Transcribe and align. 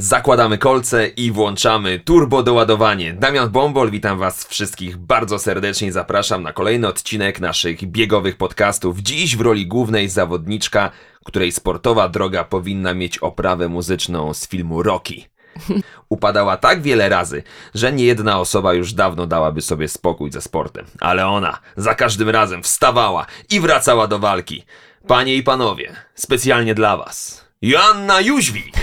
Zakładamy 0.00 0.58
kolce 0.58 1.06
i 1.06 1.32
włączamy 1.32 1.98
turbo 1.98 2.42
doładowanie. 2.42 3.12
Damian 3.12 3.50
Bombol, 3.50 3.90
witam 3.90 4.18
Was 4.18 4.46
wszystkich 4.46 4.96
bardzo 4.96 5.38
serdecznie. 5.38 5.92
Zapraszam 5.92 6.42
na 6.42 6.52
kolejny 6.52 6.88
odcinek 6.88 7.40
naszych 7.40 7.84
biegowych 7.84 8.36
podcastów. 8.36 8.98
Dziś 8.98 9.36
w 9.36 9.40
roli 9.40 9.66
głównej 9.66 10.08
zawodniczka, 10.08 10.90
której 11.24 11.52
sportowa 11.52 12.08
droga 12.08 12.44
powinna 12.44 12.94
mieć 12.94 13.18
oprawę 13.18 13.68
muzyczną 13.68 14.34
z 14.34 14.48
filmu 14.48 14.82
Rocky. 14.82 15.22
Upadała 16.08 16.56
tak 16.56 16.82
wiele 16.82 17.08
razy, 17.08 17.42
że 17.74 17.92
nie 17.92 18.04
jedna 18.04 18.40
osoba 18.40 18.74
już 18.74 18.92
dawno 18.92 19.26
dałaby 19.26 19.60
sobie 19.60 19.88
spokój 19.88 20.32
ze 20.32 20.40
sportem. 20.40 20.86
Ale 21.00 21.26
ona 21.26 21.58
za 21.76 21.94
każdym 21.94 22.28
razem 22.28 22.62
wstawała 22.62 23.26
i 23.50 23.60
wracała 23.60 24.06
do 24.06 24.18
walki. 24.18 24.64
Panie 25.06 25.34
i 25.34 25.42
panowie, 25.42 25.92
specjalnie 26.14 26.74
dla 26.74 26.96
Was. 26.96 27.47
Joanna 27.62 28.20
Jóźwik! 28.20 28.74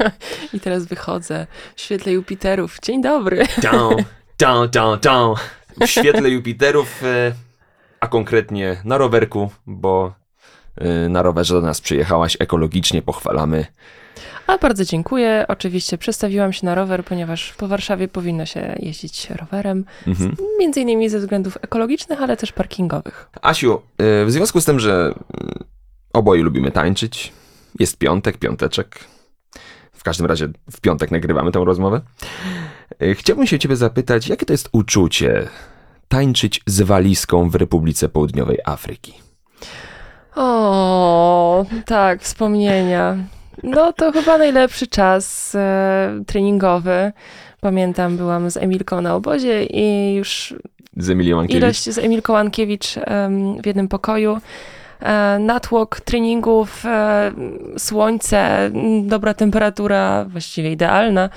I 0.54 0.60
teraz 0.60 0.84
wychodzę 0.84 1.46
w 1.76 1.80
świetle 1.80 2.12
Jupiterów. 2.12 2.78
Dzień 2.82 3.02
dobry. 3.02 3.46
Down, 3.62 3.96
down, 4.38 4.68
down, 4.70 4.98
down. 5.00 5.36
W 5.80 5.86
świetle 5.86 6.30
Jupiterów, 6.36 7.04
e, 7.04 7.32
a 8.00 8.08
konkretnie 8.08 8.76
na 8.84 8.98
rowerku, 8.98 9.50
bo 9.66 10.14
e, 10.76 11.08
na 11.08 11.22
rowerze 11.22 11.54
do 11.54 11.60
nas 11.60 11.80
przyjechałaś 11.80 12.36
ekologicznie, 12.40 13.02
pochwalamy. 13.02 13.66
A 14.46 14.58
bardzo 14.58 14.84
dziękuję. 14.84 15.44
Oczywiście 15.48 15.98
przestawiłam 15.98 16.52
się 16.52 16.66
na 16.66 16.74
rower, 16.74 17.04
ponieważ 17.04 17.52
po 17.52 17.68
Warszawie 17.68 18.08
powinno 18.08 18.46
się 18.46 18.76
jeździć 18.78 19.30
rowerem. 19.30 19.84
Mhm. 20.06 20.36
Między 20.60 20.80
innymi 20.80 21.08
ze 21.08 21.18
względów 21.18 21.58
ekologicznych, 21.62 22.22
ale 22.22 22.36
też 22.36 22.52
parkingowych. 22.52 23.28
Asiu, 23.42 23.82
e, 23.98 24.24
w 24.24 24.30
związku 24.30 24.60
z 24.60 24.64
tym, 24.64 24.80
że 24.80 25.14
oboje 26.12 26.42
lubimy 26.42 26.70
tańczyć, 26.70 27.32
jest 27.78 27.98
piątek, 27.98 28.36
piąteczek. 28.38 28.98
W 29.92 30.02
każdym 30.02 30.26
razie 30.26 30.48
w 30.70 30.80
piątek 30.80 31.10
nagrywamy 31.10 31.52
tę 31.52 31.62
rozmowę. 31.64 32.00
E, 33.02 33.14
Chciałbym 33.14 33.46
się 33.46 33.58
ciebie 33.58 33.76
zapytać, 33.76 34.28
jakie 34.28 34.46
to 34.46 34.52
jest 34.52 34.68
uczucie 34.72 35.48
tańczyć 36.08 36.60
z 36.66 36.82
walizką 36.82 37.50
w 37.50 37.54
Republice 37.54 38.08
Południowej 38.08 38.58
Afryki? 38.64 39.14
O, 40.36 41.64
tak, 41.86 42.22
wspomnienia. 42.22 43.16
No 43.62 43.92
to 43.92 44.12
chyba 44.12 44.38
najlepszy 44.38 44.86
czas 44.86 45.54
e, 45.54 46.22
treningowy. 46.26 47.12
Pamiętam, 47.60 48.16
byłam 48.16 48.50
z 48.50 48.56
Emilką 48.56 49.00
na 49.00 49.14
obozie 49.14 49.64
i 49.64 50.14
już 50.14 50.54
Z 50.96 51.10
Emilią 51.10 51.40
Ankiewicz? 51.40 51.62
ilość 51.62 51.90
z 51.90 51.98
Emilką 51.98 52.36
Ankiewicz 52.36 52.94
em, 52.96 53.62
w 53.62 53.66
jednym 53.66 53.88
pokoju. 53.88 54.38
E, 55.02 55.38
natłok 55.38 56.00
treningów, 56.00 56.86
e, 56.86 57.32
słońce, 57.78 58.70
dobra 59.02 59.34
temperatura, 59.34 60.24
właściwie 60.24 60.72
idealna, 60.72 61.30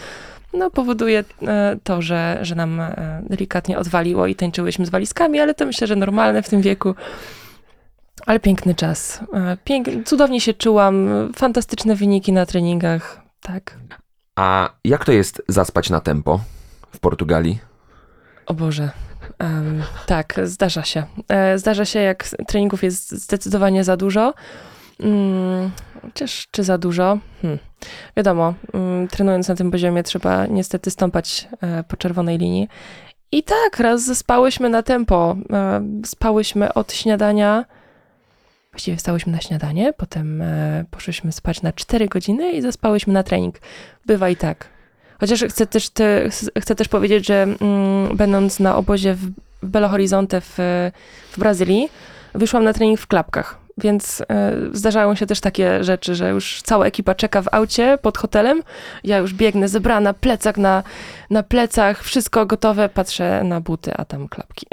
no 0.53 0.71
powoduje 0.71 1.23
e, 1.47 1.77
to, 1.83 2.01
że, 2.01 2.39
że 2.41 2.55
nam 2.55 2.81
delikatnie 3.29 3.77
odwaliło 3.77 4.27
i 4.27 4.35
tańczyłyśmy 4.35 4.85
z 4.85 4.89
walizkami, 4.89 5.39
ale 5.39 5.53
to 5.53 5.65
myślę, 5.65 5.87
że 5.87 5.95
normalne 5.95 6.41
w 6.41 6.49
tym 6.49 6.61
wieku. 6.61 6.95
Ale 8.25 8.39
piękny 8.39 8.75
czas. 8.75 9.19
Pięk, 9.63 9.87
cudownie 10.05 10.41
się 10.41 10.53
czułam, 10.53 11.09
fantastyczne 11.35 11.95
wyniki 11.95 12.33
na 12.33 12.45
treningach, 12.45 13.21
tak. 13.41 13.77
A 14.35 14.69
jak 14.83 15.05
to 15.05 15.11
jest 15.11 15.41
zaspać 15.47 15.89
na 15.89 15.99
tempo 15.99 16.39
w 16.91 16.99
Portugalii? 16.99 17.59
O 18.45 18.53
Boże. 18.53 18.91
Em, 19.39 19.83
tak, 20.05 20.39
zdarza 20.43 20.83
się. 20.83 21.03
E, 21.29 21.57
zdarza 21.57 21.85
się, 21.85 21.99
jak 21.99 22.27
treningów 22.47 22.83
jest 22.83 23.11
zdecydowanie 23.11 23.83
za 23.83 23.97
dużo. 23.97 24.33
Mm, 24.99 25.71
chociaż 26.01 26.47
czy 26.51 26.63
za 26.63 26.77
dużo? 26.77 27.17
Hmm. 27.41 27.59
Wiadomo, 28.17 28.53
mm, 28.73 29.07
trenując 29.07 29.47
na 29.47 29.55
tym 29.55 29.71
poziomie 29.71 30.03
trzeba 30.03 30.45
niestety 30.45 30.91
stąpać 30.91 31.47
e, 31.61 31.83
po 31.83 31.97
czerwonej 31.97 32.37
linii. 32.37 32.67
I 33.31 33.43
tak, 33.43 33.79
raz 33.79 34.05
zaspałyśmy 34.05 34.69
na 34.69 34.83
tempo. 34.83 35.35
E, 35.53 35.85
spałyśmy 36.05 36.73
od 36.73 36.93
śniadania. 36.93 37.65
Właściwie 38.71 38.97
wstałyśmy 38.97 39.31
na 39.31 39.41
śniadanie, 39.41 39.93
potem 39.93 40.41
e, 40.41 40.85
poszłyśmy 40.91 41.31
spać 41.31 41.61
na 41.61 41.73
4 41.73 42.07
godziny 42.07 42.51
i 42.51 42.61
zaspałyśmy 42.61 43.13
na 43.13 43.23
trening. 43.23 43.55
Bywa 44.05 44.29
i 44.29 44.35
tak. 44.35 44.74
Chociaż 45.19 45.43
chcę 45.43 45.65
też, 45.65 45.89
te, 45.89 46.29
chcę 46.59 46.75
też 46.75 46.87
powiedzieć, 46.87 47.27
że 47.27 47.43
mm, 47.43 48.17
będąc 48.17 48.59
na 48.59 48.75
obozie 48.75 49.13
w, 49.13 49.19
w 49.63 49.69
Belo 49.69 49.89
Horizonte 49.89 50.41
w, 50.41 50.57
w 51.31 51.39
Brazylii, 51.39 51.89
wyszłam 52.33 52.63
na 52.63 52.73
trening 52.73 52.99
w 52.99 53.07
klapkach. 53.07 53.65
Więc 53.77 54.21
e, 54.29 54.53
zdarzają 54.71 55.15
się 55.15 55.25
też 55.25 55.39
takie 55.39 55.83
rzeczy, 55.83 56.15
że 56.15 56.29
już 56.29 56.61
cała 56.61 56.85
ekipa 56.85 57.15
czeka 57.15 57.41
w 57.41 57.47
aucie 57.51 57.97
pod 58.01 58.17
hotelem. 58.17 58.63
Ja 59.03 59.17
już 59.17 59.33
biegnę 59.33 59.67
zebrana, 59.67 60.13
plecak 60.13 60.57
na, 60.57 60.83
na 61.29 61.43
plecach, 61.43 62.03
wszystko 62.03 62.45
gotowe, 62.45 62.89
patrzę 62.89 63.43
na 63.43 63.61
buty, 63.61 63.93
a 63.93 64.05
tam 64.05 64.27
klapki. 64.27 64.67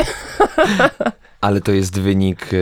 Ale 1.41 1.61
to 1.61 1.73
jest 1.73 2.01
wynik 2.01 2.55
e, 2.55 2.57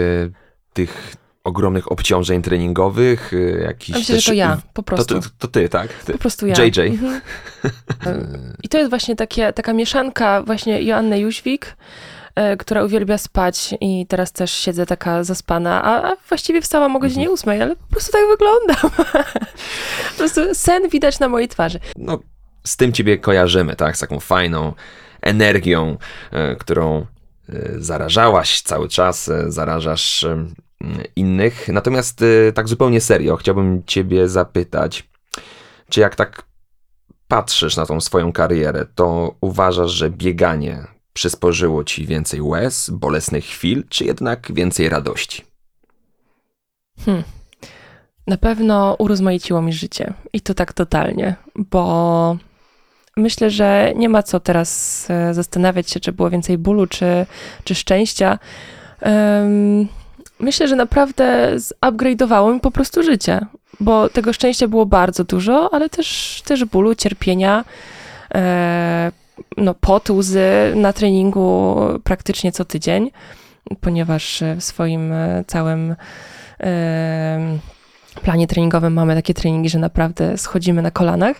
tych 0.72 1.14
ogromnych 1.50 1.92
obciążeń 1.92 2.42
treningowych, 2.42 3.32
e, 3.34 3.62
jakiś 3.62 3.94
Myślę, 3.94 4.14
też... 4.14 4.24
że 4.24 4.30
to 4.30 4.34
ja, 4.34 4.58
po 4.72 4.82
To, 4.82 4.82
prostu. 4.82 5.20
to, 5.20 5.28
to 5.38 5.48
ty, 5.48 5.68
tak? 5.68 5.92
Ty. 5.92 6.12
Po 6.12 6.18
prostu 6.18 6.46
ja. 6.46 6.64
JJ. 6.64 6.80
Mhm. 6.80 7.20
I 8.64 8.68
to 8.68 8.78
jest 8.78 8.90
właśnie 8.90 9.16
takie, 9.16 9.52
taka 9.52 9.72
mieszanka 9.72 10.42
właśnie 10.42 10.82
Joanny 10.82 11.20
Jóźwik, 11.20 11.76
e, 12.34 12.56
która 12.56 12.84
uwielbia 12.84 13.18
spać 13.18 13.74
i 13.80 14.06
teraz 14.06 14.32
też 14.32 14.50
siedzę 14.50 14.86
taka 14.86 15.24
zaspana, 15.24 15.84
a, 15.84 16.16
właściwie 16.28 16.62
wstałam 16.62 16.96
o 16.96 16.98
godzinie 16.98 17.30
ósmej, 17.30 17.62
ale 17.62 17.76
po 17.76 17.86
prostu 17.86 18.12
tak 18.12 18.22
wyglądam. 18.30 18.90
po 20.10 20.16
prostu 20.18 20.40
sen 20.54 20.88
widać 20.88 21.20
na 21.20 21.28
mojej 21.28 21.48
twarzy. 21.48 21.80
No, 21.96 22.18
z 22.64 22.76
tym 22.76 22.92
ciebie 22.92 23.18
kojarzymy, 23.18 23.76
tak? 23.76 23.96
Z 23.96 24.00
taką 24.00 24.20
fajną 24.20 24.72
energią, 25.22 25.98
e, 26.30 26.56
którą 26.56 26.98
e, 26.98 27.06
zarażałaś 27.78 28.62
cały 28.62 28.88
czas, 28.88 29.30
zarażasz 29.48 30.26
innych. 31.16 31.68
Natomiast 31.68 32.22
e, 32.22 32.52
tak 32.52 32.68
zupełnie 32.68 33.00
serio, 33.00 33.36
chciałbym 33.36 33.82
ciebie 33.86 34.28
zapytać, 34.28 35.08
czy 35.88 36.00
jak 36.00 36.16
tak 36.16 36.42
patrzysz 37.28 37.76
na 37.76 37.86
tą 37.86 38.00
swoją 38.00 38.32
karierę, 38.32 38.86
to 38.94 39.34
uważasz, 39.40 39.90
że 39.90 40.10
bieganie 40.10 40.86
przysporzyło 41.12 41.84
ci 41.84 42.06
więcej 42.06 42.40
łez, 42.40 42.90
bolesnych 42.90 43.44
chwil, 43.44 43.84
czy 43.88 44.04
jednak 44.04 44.52
więcej 44.54 44.88
radości? 44.88 45.44
Hmm. 47.04 47.22
Na 48.26 48.36
pewno 48.36 48.96
urozmaiciło 48.98 49.62
mi 49.62 49.72
życie 49.72 50.14
i 50.32 50.40
to 50.40 50.54
tak 50.54 50.72
totalnie, 50.72 51.36
bo 51.56 52.36
myślę, 53.16 53.50
że 53.50 53.92
nie 53.96 54.08
ma 54.08 54.22
co 54.22 54.40
teraz 54.40 55.06
e, 55.10 55.34
zastanawiać 55.34 55.90
się, 55.90 56.00
czy 56.00 56.12
było 56.12 56.30
więcej 56.30 56.58
bólu, 56.58 56.86
czy, 56.86 57.26
czy 57.64 57.74
szczęścia. 57.74 58.38
Em, 59.00 59.88
myślę, 60.40 60.68
że 60.68 60.76
naprawdę 60.76 61.56
zupgrade'owało 61.56 62.54
mi 62.54 62.60
po 62.60 62.70
prostu 62.70 63.02
życie, 63.02 63.40
bo 63.80 64.08
tego 64.08 64.32
szczęścia 64.32 64.68
było 64.68 64.86
bardzo 64.86 65.24
dużo, 65.24 65.74
ale 65.74 65.88
też, 65.88 66.42
też 66.44 66.64
bólu, 66.64 66.94
cierpienia, 66.94 67.64
e, 68.34 69.12
no, 69.56 69.74
pot, 69.74 70.10
łzy 70.10 70.72
na 70.74 70.92
treningu 70.92 71.76
praktycznie 72.04 72.52
co 72.52 72.64
tydzień, 72.64 73.10
ponieważ 73.80 74.42
w 74.56 74.64
swoim 74.64 75.12
e, 75.12 75.44
całym 75.46 75.96
em, 76.58 77.58
planie 78.22 78.46
treningowym 78.46 78.92
mamy 78.92 79.14
takie 79.14 79.34
treningi, 79.34 79.68
że 79.68 79.78
naprawdę 79.78 80.38
schodzimy 80.38 80.82
na 80.82 80.90
kolanach. 80.90 81.36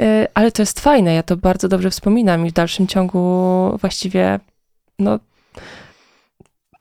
E, 0.00 0.28
Ale 0.34 0.52
to 0.52 0.62
jest 0.62 0.80
fajne, 0.80 1.14
ja 1.14 1.22
to 1.22 1.36
bardzo 1.36 1.68
dobrze 1.68 1.90
wspominam 1.90 2.46
i 2.46 2.50
w 2.50 2.52
dalszym 2.52 2.86
ciągu 2.86 3.20
właściwie, 3.80 4.40
no, 4.98 5.18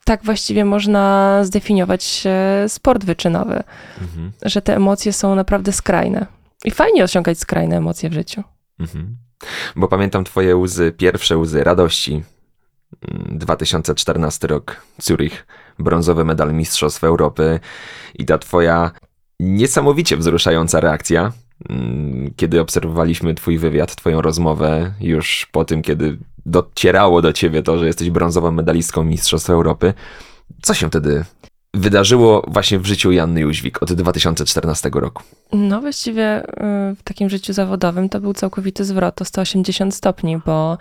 tak 0.06 0.24
właściwie 0.24 0.66
można 0.66 1.40
zdefiniować 1.44 2.24
e, 2.26 2.70
sport 2.70 3.06
wyczynowy, 3.06 3.64
Mhm. 4.02 4.32
że 4.42 4.62
te 4.62 4.76
emocje 4.76 5.14
są 5.14 5.36
naprawdę 5.36 5.72
skrajne. 5.72 6.26
I 6.66 6.72
fajnie 6.72 7.04
osiągać 7.04 7.40
skrajne 7.40 7.78
emocje 7.78 8.10
w 8.10 8.14
życiu. 8.14 8.44
Mhm. 8.80 9.18
Bo 9.76 9.88
pamiętam 9.88 10.24
twoje 10.24 10.56
łzy, 10.56 10.92
pierwsze 10.98 11.38
łzy 11.38 11.64
radości. 11.64 12.24
Mm, 13.12 13.38
2014 13.40 14.48
rok, 14.48 14.82
Zurich, 15.02 15.48
brązowy 15.80 16.26
medal 16.26 16.54
Mistrzostw 16.54 17.04
Europy 17.04 17.60
i 18.16 18.26
ta 18.26 18.38
twoja 18.38 18.92
niesamowicie 19.40 20.18
wzruszająca 20.18 20.80
reakcja, 20.80 21.32
mm, 21.70 22.34
kiedy 22.36 22.62
obserwowaliśmy 22.62 23.34
twój 23.36 23.58
wywiad, 23.58 23.96
twoją 23.96 24.22
rozmowę 24.22 24.94
już 25.00 25.48
po 25.52 25.66
tym, 25.66 25.82
kiedy 25.82 26.18
docierało 26.46 27.22
do 27.22 27.34
ciebie 27.34 27.64
to, 27.64 27.78
że 27.78 27.86
jesteś 27.86 28.10
brązową 28.10 28.52
medalistką 28.52 29.04
Mistrzostw 29.04 29.50
Europy. 29.50 29.94
Co 30.62 30.74
się 30.74 30.88
wtedy 30.88 31.26
wydarzyło 31.76 32.44
właśnie 32.48 32.80
w 32.80 32.86
życiu 32.86 33.12
Janny 33.12 33.42
Jóźwik 33.42 33.84
od 33.84 33.94
2014 33.94 34.90
roku? 34.94 35.24
No 35.54 35.82
właściwie 35.82 36.44
y, 36.44 36.96
w 36.96 37.04
takim 37.04 37.30
życiu 37.30 37.54
zawodowym 37.54 38.10
to 38.10 38.20
był 38.20 38.34
całkowity 38.34 38.86
zwrot 38.86 39.22
o 39.22 39.26
180 39.26 39.96
stopni, 39.96 40.38
bo 40.46 40.78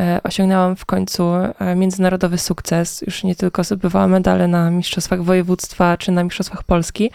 y, 0.00 0.02
osiągnęłam 0.22 0.76
w 0.76 0.84
końcu 0.84 1.22
y, 1.34 1.76
międzynarodowy 1.76 2.38
sukces. 2.38 3.02
Już 3.02 3.24
nie 3.24 3.34
tylko 3.34 3.64
zdobywałam 3.64 4.10
medale 4.10 4.48
na 4.48 4.70
Mistrzostwach 4.70 5.22
Województwa 5.22 5.96
czy 5.96 6.12
na 6.12 6.24
Mistrzostwach 6.24 6.62
Polski, 6.62 7.10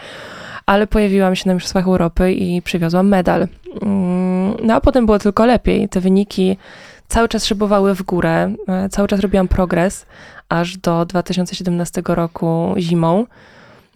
ale 0.66 0.86
pojawiłam 0.86 1.36
się 1.36 1.48
na 1.48 1.54
Mistrzostwach 1.54 1.86
Europy 1.86 2.32
i 2.32 2.62
przywiozłam 2.62 3.08
medal. 3.08 3.48
Mm, 3.82 4.54
no 4.62 4.74
a 4.74 4.80
potem 4.80 5.06
było 5.06 5.18
tylko 5.18 5.46
lepiej. 5.46 5.88
Te 5.88 6.00
wyniki 6.00 6.56
cały 7.08 7.28
czas 7.28 7.46
szybowały 7.46 7.94
w 7.94 8.02
górę, 8.02 8.54
cały 8.90 9.08
czas 9.08 9.20
robiłam 9.20 9.48
progres, 9.48 10.06
aż 10.48 10.76
do 10.76 11.04
2017 11.04 12.02
roku 12.06 12.74
zimą. 12.78 13.26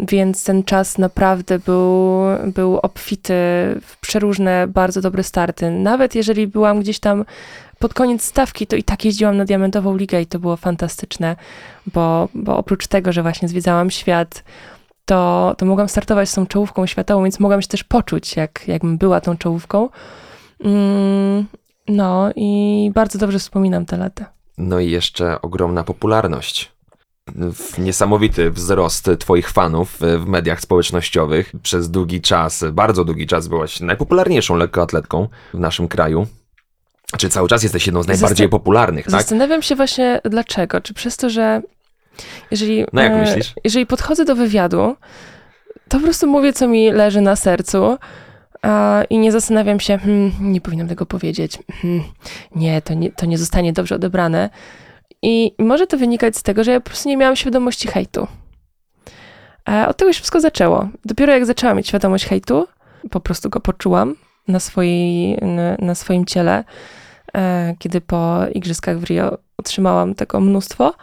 Więc 0.09 0.45
ten 0.45 0.65
czas 0.65 0.99
naprawdę 0.99 1.59
był, 1.59 2.21
był 2.47 2.77
obfity 2.77 3.33
w 3.83 3.97
przeróżne, 4.01 4.67
bardzo 4.67 5.01
dobre 5.01 5.23
starty. 5.23 5.71
Nawet 5.71 6.15
jeżeli 6.15 6.47
byłam 6.47 6.81
gdzieś 6.81 6.99
tam 6.99 7.25
pod 7.79 7.95
koniec 7.95 8.25
stawki, 8.25 8.67
to 8.67 8.77
i 8.77 8.83
tak 8.83 9.05
jeździłam 9.05 9.37
na 9.37 9.45
Diamentową 9.45 9.97
Ligę 9.97 10.21
i 10.23 10.27
to 10.27 10.39
było 10.39 10.57
fantastyczne, 10.57 11.37
bo, 11.87 12.29
bo 12.35 12.57
oprócz 12.57 12.87
tego, 12.87 13.13
że 13.13 13.23
właśnie 13.23 13.49
zwiedzałam 13.49 13.91
świat, 13.91 14.45
to, 15.05 15.55
to 15.59 15.67
mogłam 15.67 15.89
startować 15.89 16.29
z 16.29 16.35
tą 16.35 16.47
czołówką 16.47 16.87
światową, 16.87 17.23
więc 17.23 17.41
mogłam 17.41 17.63
się 17.63 17.69
też 17.69 17.85
poczuć, 17.85 18.37
jak, 18.37 18.69
jakbym 18.69 18.99
była 18.99 19.21
tą 19.21 19.37
czołówką. 19.37 19.89
No 21.91 22.31
i 22.37 22.91
bardzo 22.95 23.19
dobrze 23.19 23.39
wspominam 23.39 23.87
te 23.87 23.97
lata. 23.97 24.33
No 24.59 24.81
i 24.81 24.91
jeszcze 24.91 25.43
ogromna 25.43 25.85
popularność. 25.85 26.73
Niesamowity 27.79 28.51
wzrost 28.51 29.11
Twoich 29.19 29.51
fanów 29.51 29.97
w 30.01 30.27
mediach 30.27 30.61
społecznościowych. 30.61 31.53
Przez 31.63 31.91
długi 31.91 32.21
czas, 32.21 32.65
bardzo 32.73 33.05
długi 33.05 33.27
czas 33.27 33.49
byłaś 33.49 33.81
najpopularniejszą 33.81 34.57
lekkoatletką 34.57 35.29
w 35.55 35.59
naszym 35.59 35.89
kraju. 35.89 36.27
Czy 37.19 37.29
cały 37.29 37.49
czas 37.49 37.63
jesteś 37.63 37.87
jedną 37.87 38.03
z 38.03 38.07
najbardziej 38.07 38.47
Zastan- 38.47 38.51
popularnych, 38.51 39.05
tak? 39.05 39.11
Zastanawiam 39.13 39.63
się 39.63 39.77
właśnie 39.77 40.21
dlaczego. 40.25 40.81
Czy 40.81 40.95
przez 40.95 41.17
to, 41.17 41.31
że 41.31 41.63
jeżeli, 42.51 42.85
No 42.93 43.03
jak 43.03 43.13
e, 43.13 43.17
myślisz? 43.17 43.55
jeżeli 43.65 43.87
podchodzę 43.87 44.25
do 44.25 44.37
wywiadu, 44.37 44.97
to 45.89 45.99
po 45.99 46.05
prostu 46.05 46.27
mówię, 46.27 46.53
co 46.53 46.69
mi 46.69 46.93
leży 46.93 47.21
na 47.21 47.37
sercu 47.37 47.99
i 49.11 49.19
nie 49.19 49.33
zastanawiam 49.33 49.81
się, 49.81 49.99
hmm, 49.99 50.33
nie 50.41 50.61
powinnam 50.61 50.89
tego 50.89 51.07
powiedzieć, 51.07 51.59
hmm, 51.83 52.03
nie, 52.57 52.83
to 52.83 52.95
nie, 52.95 53.13
to 53.13 53.27
nie 53.27 53.39
zostanie 53.39 53.73
dobrze 53.73 53.95
odebrane. 53.95 54.51
I 55.23 55.55
może 55.59 55.87
to 55.87 55.99
wynikać 55.99 56.37
z 56.37 56.43
tego, 56.43 56.65
że 56.65 56.73
ja 56.73 56.81
po 56.81 56.87
prostu 56.87 57.09
nie 57.09 57.17
miałam 57.17 57.37
świadomości 57.37 57.89
hejtu. 57.89 58.27
Od 59.89 59.97
tego 59.97 60.13
się 60.13 60.17
wszystko 60.17 60.41
zaczęło. 60.41 60.89
Dopiero 61.05 61.33
jak 61.33 61.47
zaczęłam 61.47 61.77
mieć 61.77 61.89
świadomość 61.89 62.27
hejtu, 62.27 62.67
po 63.11 63.21
prostu 63.21 63.51
go 63.51 63.61
poczułam 63.61 64.17
na, 64.49 64.61
swojej, 64.61 65.37
na, 65.37 65.77
na 65.79 65.95
swoim 65.95 66.25
ciele, 66.25 66.65
e, 67.35 67.75
kiedy 67.79 68.01
po 68.01 68.39
igrzyskach 68.55 68.99
w 68.99 69.05
Rio 69.05 69.39
otrzymałam 69.57 70.15
tego 70.15 70.41
mnóstwo, 70.41 70.95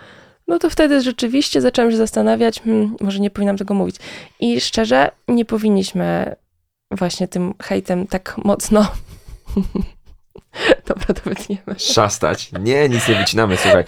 no 0.47 0.59
to 0.59 0.69
wtedy 0.69 1.01
rzeczywiście 1.01 1.61
zaczęłam 1.61 1.91
się 1.91 1.97
zastanawiać, 1.97 2.61
hmm, 2.61 2.95
może 3.01 3.19
nie 3.19 3.29
powinnam 3.29 3.57
tego 3.57 3.73
mówić. 3.73 3.95
I 4.39 4.61
szczerze, 4.61 5.11
nie 5.27 5.45
powinniśmy 5.45 6.35
właśnie 6.91 7.27
tym 7.27 7.53
hejtem 7.61 8.07
tak 8.07 8.35
mocno. 8.45 8.87
Dobra, 10.87 11.05
to 11.05 11.21
wytniemy. 11.29 11.61
Szastać. 11.77 12.51
Nie, 12.59 12.89
nic 12.89 13.07
nie 13.07 13.15
wycinamy, 13.15 13.57
słuchaj. 13.57 13.83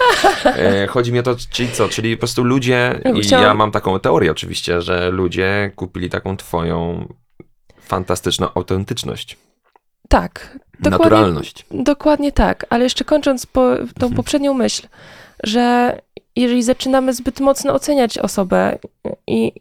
E, 0.45 0.87
chodzi 0.87 1.11
mi 1.13 1.19
o 1.19 1.23
to, 1.23 1.35
czyli 1.51 1.71
co, 1.71 1.89
czyli 1.89 2.17
po 2.17 2.19
prostu 2.19 2.43
ludzie, 2.43 3.01
i 3.15 3.21
Chciałam- 3.21 3.45
ja 3.45 3.53
mam 3.53 3.71
taką 3.71 3.99
teorię 3.99 4.31
oczywiście, 4.31 4.81
że 4.81 5.09
ludzie 5.11 5.71
kupili 5.75 6.09
taką 6.09 6.37
twoją 6.37 7.07
fantastyczną 7.81 8.47
autentyczność, 8.55 9.37
Tak, 10.09 10.59
dokładnie, 10.79 11.03
naturalność. 11.05 11.65
dokładnie 11.71 12.31
tak. 12.31 12.65
Ale 12.69 12.83
jeszcze 12.83 13.05
kończąc 13.05 13.45
po, 13.45 13.61
tą 13.75 13.81
Mhm. 14.05 14.13
poprzednią 14.13 14.53
myśl, 14.53 14.87
że 15.43 15.97
jeżeli 16.35 16.63
zaczynamy 16.63 17.13
zbyt 17.13 17.39
mocno 17.39 17.73
oceniać 17.73 18.17
osobę 18.17 18.77
i 19.27 19.51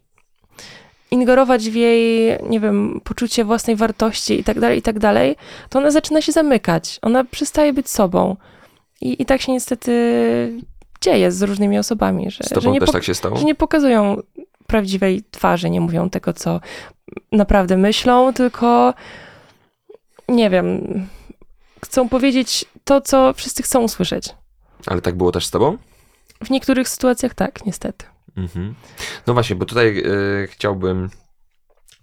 ingerować 1.10 1.70
w 1.70 1.74
jej, 1.74 2.36
nie 2.48 2.60
wiem, 2.60 3.00
poczucie 3.04 3.44
własnej 3.44 3.76
wartości 3.76 4.40
i 4.40 4.44
tak 4.44 4.60
dalej, 4.60 4.78
i 4.78 4.82
tak 4.82 4.98
dalej, 4.98 5.36
to 5.68 5.78
ona 5.78 5.90
zaczyna 5.90 6.22
się 6.22 6.32
zamykać. 6.32 6.98
Ona 7.02 7.24
przestaje 7.24 7.72
być 7.72 7.90
sobą. 7.90 8.36
I, 9.00 9.22
i 9.22 9.26
tak 9.26 9.40
się 9.40 9.52
niestety 9.52 9.92
dzieje 11.00 11.32
z 11.32 11.42
różnymi 11.42 11.78
osobami, 11.78 12.30
że, 12.30 12.60
że, 12.60 12.70
nie, 12.70 12.80
tak 12.80 13.04
się 13.04 13.14
stało? 13.14 13.36
że 13.36 13.44
nie 13.44 13.54
pokazują 13.54 14.22
prawdziwej 14.66 15.22
twarzy, 15.30 15.70
nie 15.70 15.80
mówią 15.80 16.10
tego, 16.10 16.32
co 16.32 16.60
naprawdę 17.32 17.76
myślą, 17.76 18.32
tylko 18.32 18.94
nie 20.28 20.50
wiem, 20.50 20.82
chcą 21.84 22.08
powiedzieć 22.08 22.64
to, 22.84 23.00
co 23.00 23.32
wszyscy 23.32 23.62
chcą 23.62 23.80
usłyszeć. 23.80 24.34
Ale 24.86 25.00
tak 25.00 25.16
było 25.16 25.32
też 25.32 25.46
z 25.46 25.50
tobą? 25.50 25.78
W 26.44 26.50
niektórych 26.50 26.88
sytuacjach 26.88 27.34
tak, 27.34 27.66
niestety. 27.66 28.06
Mhm. 28.38 28.74
No 29.26 29.34
właśnie, 29.34 29.56
bo 29.56 29.64
tutaj 29.64 29.98
e, 29.98 30.46
chciałbym 30.46 31.10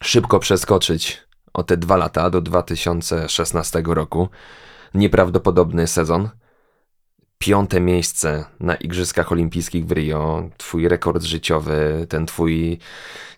szybko 0.03 0.39
przeskoczyć 0.39 1.21
o 1.53 1.63
te 1.63 1.77
dwa 1.77 1.97
lata 1.97 2.29
do 2.29 2.41
2016 2.41 3.83
roku. 3.85 4.29
Nieprawdopodobny 4.93 5.87
sezon. 5.87 6.29
Piąte 7.37 7.81
miejsce 7.81 8.45
na 8.59 8.75
Igrzyskach 8.75 9.31
Olimpijskich 9.31 9.85
w 9.85 9.91
Rio. 9.91 10.49
Twój 10.57 10.87
rekord 10.87 11.23
życiowy, 11.23 12.05
ten 12.09 12.25
twój 12.25 12.79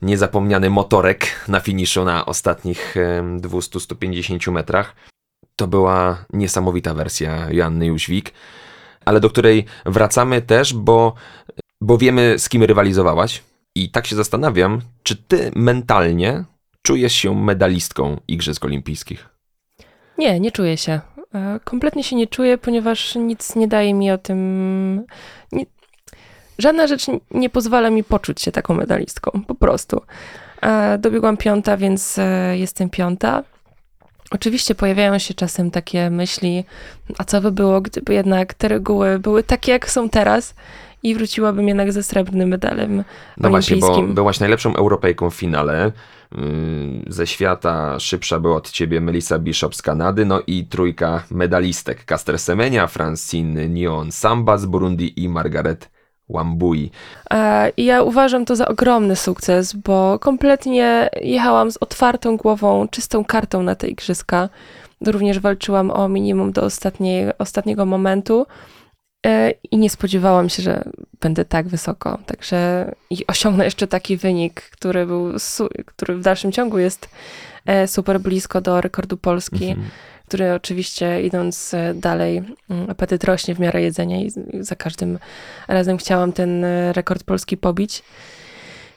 niezapomniany 0.01 0.69
motorek 0.69 1.27
na 1.47 1.59
finiszu 1.59 2.05
na 2.05 2.25
ostatnich 2.25 2.97
em, 2.97 3.41
200-150 3.41 4.51
metrach. 4.51 4.95
To 5.55 5.67
była 5.67 6.25
niesamowita 6.33 6.93
wersja 6.93 7.47
Joanny 7.51 7.85
Jóźwik, 7.85 8.33
ale 9.05 9.19
do 9.19 9.29
której 9.29 9.65
wracamy 9.85 10.41
też, 10.41 10.73
bo 10.73 11.13
bo 11.81 11.97
wiemy, 11.97 12.39
z 12.39 12.49
kim 12.49 12.63
rywalizowałaś. 12.63 13.43
I 13.75 13.91
tak 13.91 14.07
się 14.07 14.15
zastanawiam, 14.15 14.81
czy 15.03 15.15
ty 15.15 15.51
mentalnie 15.55 16.43
czujesz 16.81 17.13
się 17.13 17.35
medalistką 17.35 18.19
Igrzysk 18.27 18.65
Olimpijskich? 18.65 19.29
Nie, 20.17 20.39
nie 20.39 20.51
czuję 20.51 20.77
się. 20.77 21.01
E, 21.35 21.59
Kompletnie 21.63 22.03
się 22.03 22.15
nie 22.15 22.27
czuję, 22.27 22.57
ponieważ 22.57 23.15
nic 23.15 23.55
nie 23.55 23.67
daje 23.67 23.93
mi 23.93 24.11
o 24.11 24.17
tym. 24.17 25.05
Nie, 25.51 25.65
żadna 26.59 26.87
rzecz 26.87 27.05
nie 27.31 27.49
pozwala 27.49 27.89
mi 27.89 28.03
poczuć 28.03 28.41
się 28.41 28.51
taką 28.51 28.73
medalistką, 28.73 29.41
po 29.47 29.55
prostu. 29.55 30.01
E, 30.61 30.97
Dobiegłam 30.97 31.37
piąta, 31.37 31.77
więc 31.77 32.17
e, 32.17 32.57
jestem 32.57 32.89
piąta. 32.89 33.43
Oczywiście 34.31 34.75
pojawiają 34.75 35.19
się 35.19 35.33
czasem 35.33 35.71
takie 35.71 36.09
myśli, 36.09 36.63
a 37.17 37.23
co 37.23 37.41
by 37.41 37.51
było, 37.51 37.81
gdyby 37.81 38.13
jednak 38.13 38.53
te 38.53 38.67
reguły 38.67 39.19
były 39.19 39.43
takie, 39.43 39.71
jak 39.71 39.89
są 39.89 40.09
teraz 40.09 40.55
i 41.09 41.15
wróciłabym 41.15 41.67
jednak 41.67 41.91
ze 41.91 42.03
srebrnym 42.03 42.49
medalem 42.49 43.03
No 43.37 43.49
właśnie, 43.49 43.77
bo 43.77 44.01
byłaś 44.01 44.39
najlepszą 44.39 44.75
Europejką 44.75 45.29
w 45.29 45.35
finale. 45.35 45.91
Yy, 46.31 46.41
Ze 47.07 47.27
świata 47.27 47.99
szybsza 47.99 48.39
była 48.39 48.55
od 48.55 48.71
ciebie 48.71 49.01
Melissa 49.01 49.39
Bishop 49.39 49.75
z 49.75 49.81
Kanady, 49.81 50.25
no 50.25 50.41
i 50.47 50.65
trójka 50.65 51.23
medalistek. 51.31 52.05
Caster 52.05 52.39
Semenya, 52.39 52.87
Francine 52.87 53.69
Nyon 53.69 54.11
Samba 54.11 54.57
z 54.57 54.65
Burundi 54.65 55.23
i 55.23 55.29
Margaret 55.29 55.89
Wambui. 56.29 56.91
E, 57.31 57.69
I 57.77 57.85
ja 57.85 58.03
uważam 58.03 58.45
to 58.45 58.55
za 58.55 58.67
ogromny 58.67 59.15
sukces, 59.15 59.73
bo 59.73 60.19
kompletnie 60.19 61.09
jechałam 61.21 61.71
z 61.71 61.77
otwartą 61.77 62.37
głową, 62.37 62.87
czystą 62.87 63.25
kartą 63.25 63.63
na 63.63 63.75
te 63.75 63.87
igrzyska. 63.87 64.49
Również 65.05 65.39
walczyłam 65.39 65.91
o 65.91 66.09
minimum 66.09 66.51
do 66.51 66.61
ostatniego 67.37 67.85
momentu 67.85 68.45
i 69.71 69.77
nie 69.77 69.89
spodziewałam 69.89 70.49
się, 70.49 70.63
że 70.63 70.83
będę 71.21 71.45
tak 71.45 71.67
wysoko. 71.67 72.19
Także 72.25 72.91
i 73.09 73.27
osiągnę 73.27 73.65
jeszcze 73.65 73.87
taki 73.87 74.17
wynik, 74.17 74.61
który 74.61 75.05
był, 75.05 75.33
który 75.85 76.15
w 76.15 76.21
dalszym 76.21 76.51
ciągu 76.51 76.79
jest 76.79 77.09
e, 77.65 77.87
super 77.87 78.19
blisko 78.19 78.61
do 78.61 78.81
rekordu 78.81 79.17
Polski 79.17 79.69
Mhm. 79.69 79.87
który 80.27 80.53
oczywiście 80.53 81.21
idąc 81.21 81.73
e, 81.73 81.93
dalej, 81.93 82.43
mm, 82.69 82.89
apetyt 82.89 83.23
rośnie 83.23 83.55
w 83.55 83.59
miarę 83.59 83.81
jedzenia 83.81 84.21
i 84.21 84.31
za 84.59 84.75
każdym 84.75 85.19
razem 85.67 85.97
chciałam 85.97 86.33
ten 86.33 86.63
e, 86.63 86.93
rekord 86.93 87.23
polski 87.23 87.57
pobić. 87.57 88.03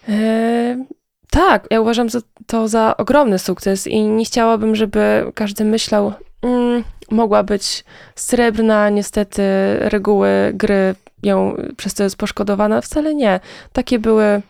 E, 0.08 0.84
tak, 1.30 1.66
ja 1.70 1.80
uważam 1.80 2.08
to 2.46 2.68
za 2.68 2.96
ogromny 2.96 3.38
sukces 3.38 3.86
i 3.86 4.02
nie 4.02 4.24
chciałabym, 4.24 4.76
żeby 4.76 5.32
każdy 5.34 5.64
myślał, 5.64 6.12
mm, 6.42 6.85
mogła 7.11 7.42
być 7.42 7.85
srebrna, 8.14 8.88
niestety 8.90 9.42
reguły 9.80 10.52
gry 10.54 10.94
ją 11.23 11.56
przez 11.76 11.94
to 11.94 12.02
jest 12.02 12.16
poszkodowana. 12.16 12.80
Wcale 12.80 13.14
nie. 13.14 13.40
Takie 13.73 13.99
były 13.99 14.42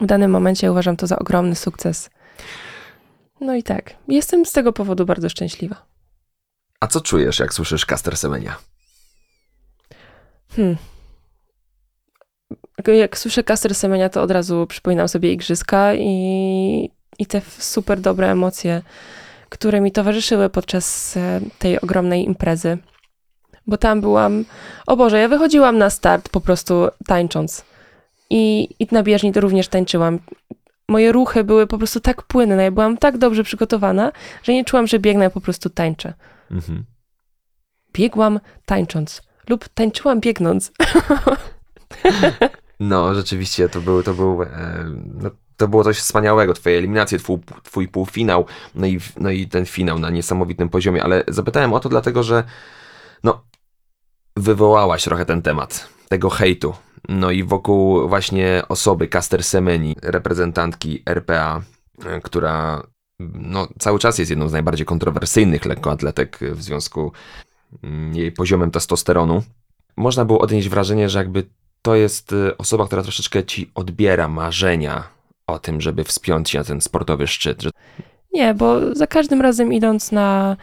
w 0.00 0.06
danym 0.06 0.30
momencie, 0.30 0.70
uważam 0.70 0.96
to 0.96 1.06
za 1.06 1.18
ogromny 1.18 1.54
sukces. 1.54 2.10
No 3.40 3.54
i 3.54 3.62
tak, 3.62 3.94
jestem 4.08 4.46
z 4.46 4.52
tego 4.52 4.72
powodu 4.72 5.06
bardzo 5.06 5.28
szczęśliwa. 5.28 5.86
A 6.80 6.86
co 6.86 7.00
czujesz, 7.00 7.38
jak 7.38 7.54
słyszysz 7.54 7.86
Caster 7.86 8.16
Semenya? 8.16 8.56
Hmm. 10.50 10.76
jak 12.86 13.18
słyszę 13.18 13.44
Caster 13.44 13.74
Semenia, 13.74 14.08
to 14.08 14.22
od 14.22 14.30
razu 14.30 14.66
przypominam 14.66 15.08
sobie 15.08 15.32
igrzyska 15.32 15.94
i, 15.94 16.90
i 17.18 17.26
te 17.26 17.40
super 17.58 18.00
dobre 18.00 18.30
emocje, 18.30 18.82
które 19.48 19.80
mi 19.80 19.92
towarzyszyły 19.92 20.50
podczas 20.50 21.16
e, 21.16 21.40
tej 21.58 21.80
ogromnej 21.80 22.24
imprezy. 22.24 22.78
Bo 23.66 23.76
tam 23.76 24.00
byłam, 24.00 24.44
o 24.86 24.96
Boże, 24.96 25.18
ja 25.18 25.28
wychodziłam 25.28 25.78
na 25.78 25.90
start 25.90 26.28
po 26.28 26.40
prostu 26.40 26.88
tańcząc. 27.06 27.64
I, 28.30 28.68
i 28.78 28.88
na 28.92 29.02
bieżni 29.02 29.32
to 29.32 29.40
również 29.40 29.68
tańczyłam. 29.68 30.18
Moje 30.88 31.12
ruchy 31.12 31.44
były 31.44 31.66
po 31.66 31.78
prostu 31.78 32.00
tak 32.00 32.22
płynne, 32.22 32.62
ja 32.62 32.70
byłam 32.70 32.96
tak 32.96 33.18
dobrze 33.18 33.44
przygotowana, 33.44 34.12
że 34.42 34.52
nie 34.52 34.64
czułam, 34.64 34.86
że 34.86 34.98
biegnę, 34.98 35.30
po 35.30 35.40
prostu 35.40 35.70
tańczę. 35.70 36.14
Mhm. 36.50 36.84
Biegłam 37.92 38.40
tańcząc 38.66 39.22
lub 39.48 39.68
tańczyłam 39.68 40.20
biegnąc. 40.20 40.72
No, 42.80 43.14
rzeczywiście, 43.14 43.68
to 43.68 43.80
był, 43.80 44.02
to 44.02 44.14
był, 44.14 44.42
e, 44.42 44.84
no, 45.14 45.30
to 45.56 45.68
było 45.68 45.84
coś 45.84 45.98
wspaniałego, 45.98 46.54
twoje 46.54 46.78
eliminacje, 46.78 47.18
twój, 47.18 47.38
twój 47.62 47.88
półfinał, 47.88 48.46
no 48.74 48.86
i, 48.86 49.00
no 49.16 49.30
i 49.30 49.48
ten 49.48 49.66
finał 49.66 49.98
na 49.98 50.10
niesamowitym 50.10 50.68
poziomie, 50.68 51.04
ale 51.04 51.24
zapytałem 51.28 51.72
o 51.72 51.80
to 51.80 51.88
dlatego, 51.88 52.22
że 52.22 52.44
no, 53.24 53.44
wywołałaś 54.36 55.04
trochę 55.04 55.26
ten 55.26 55.42
temat, 55.42 55.88
tego 56.08 56.30
hejtu, 56.30 56.74
no 57.08 57.30
i 57.30 57.44
wokół 57.44 58.08
właśnie 58.08 58.62
osoby 58.68 59.08
Caster 59.08 59.44
Semeni, 59.44 59.96
reprezentantki 60.02 61.02
RPA, 61.06 61.62
która 62.22 62.82
no, 63.34 63.68
cały 63.78 63.98
czas 63.98 64.18
jest 64.18 64.30
jedną 64.30 64.48
z 64.48 64.52
najbardziej 64.52 64.86
kontrowersyjnych 64.86 65.64
lekkoatletek 65.64 66.38
w 66.52 66.62
związku 66.62 67.12
mm, 67.82 68.14
jej 68.14 68.32
poziomem 68.32 68.70
testosteronu. 68.70 69.42
Można 69.96 70.24
było 70.24 70.38
odnieść 70.38 70.68
wrażenie, 70.68 71.08
że 71.08 71.18
jakby 71.18 71.44
to 71.82 71.94
jest 71.94 72.32
y, 72.32 72.56
osoba, 72.56 72.86
która 72.86 73.02
troszeczkę 73.02 73.44
ci 73.44 73.70
odbiera 73.74 74.28
marzenia 74.28 75.15
o 75.46 75.58
tym, 75.58 75.80
żeby 75.80 76.04
wspiąć 76.04 76.50
się 76.50 76.58
na 76.58 76.64
ten 76.64 76.80
sportowy 76.80 77.26
szczyt. 77.26 77.62
Że... 77.62 77.70
Nie, 78.34 78.54
bo 78.54 78.94
za 78.94 79.06
każdym 79.06 79.40
razem 79.40 79.72
idąc 79.72 80.12
na 80.12 80.56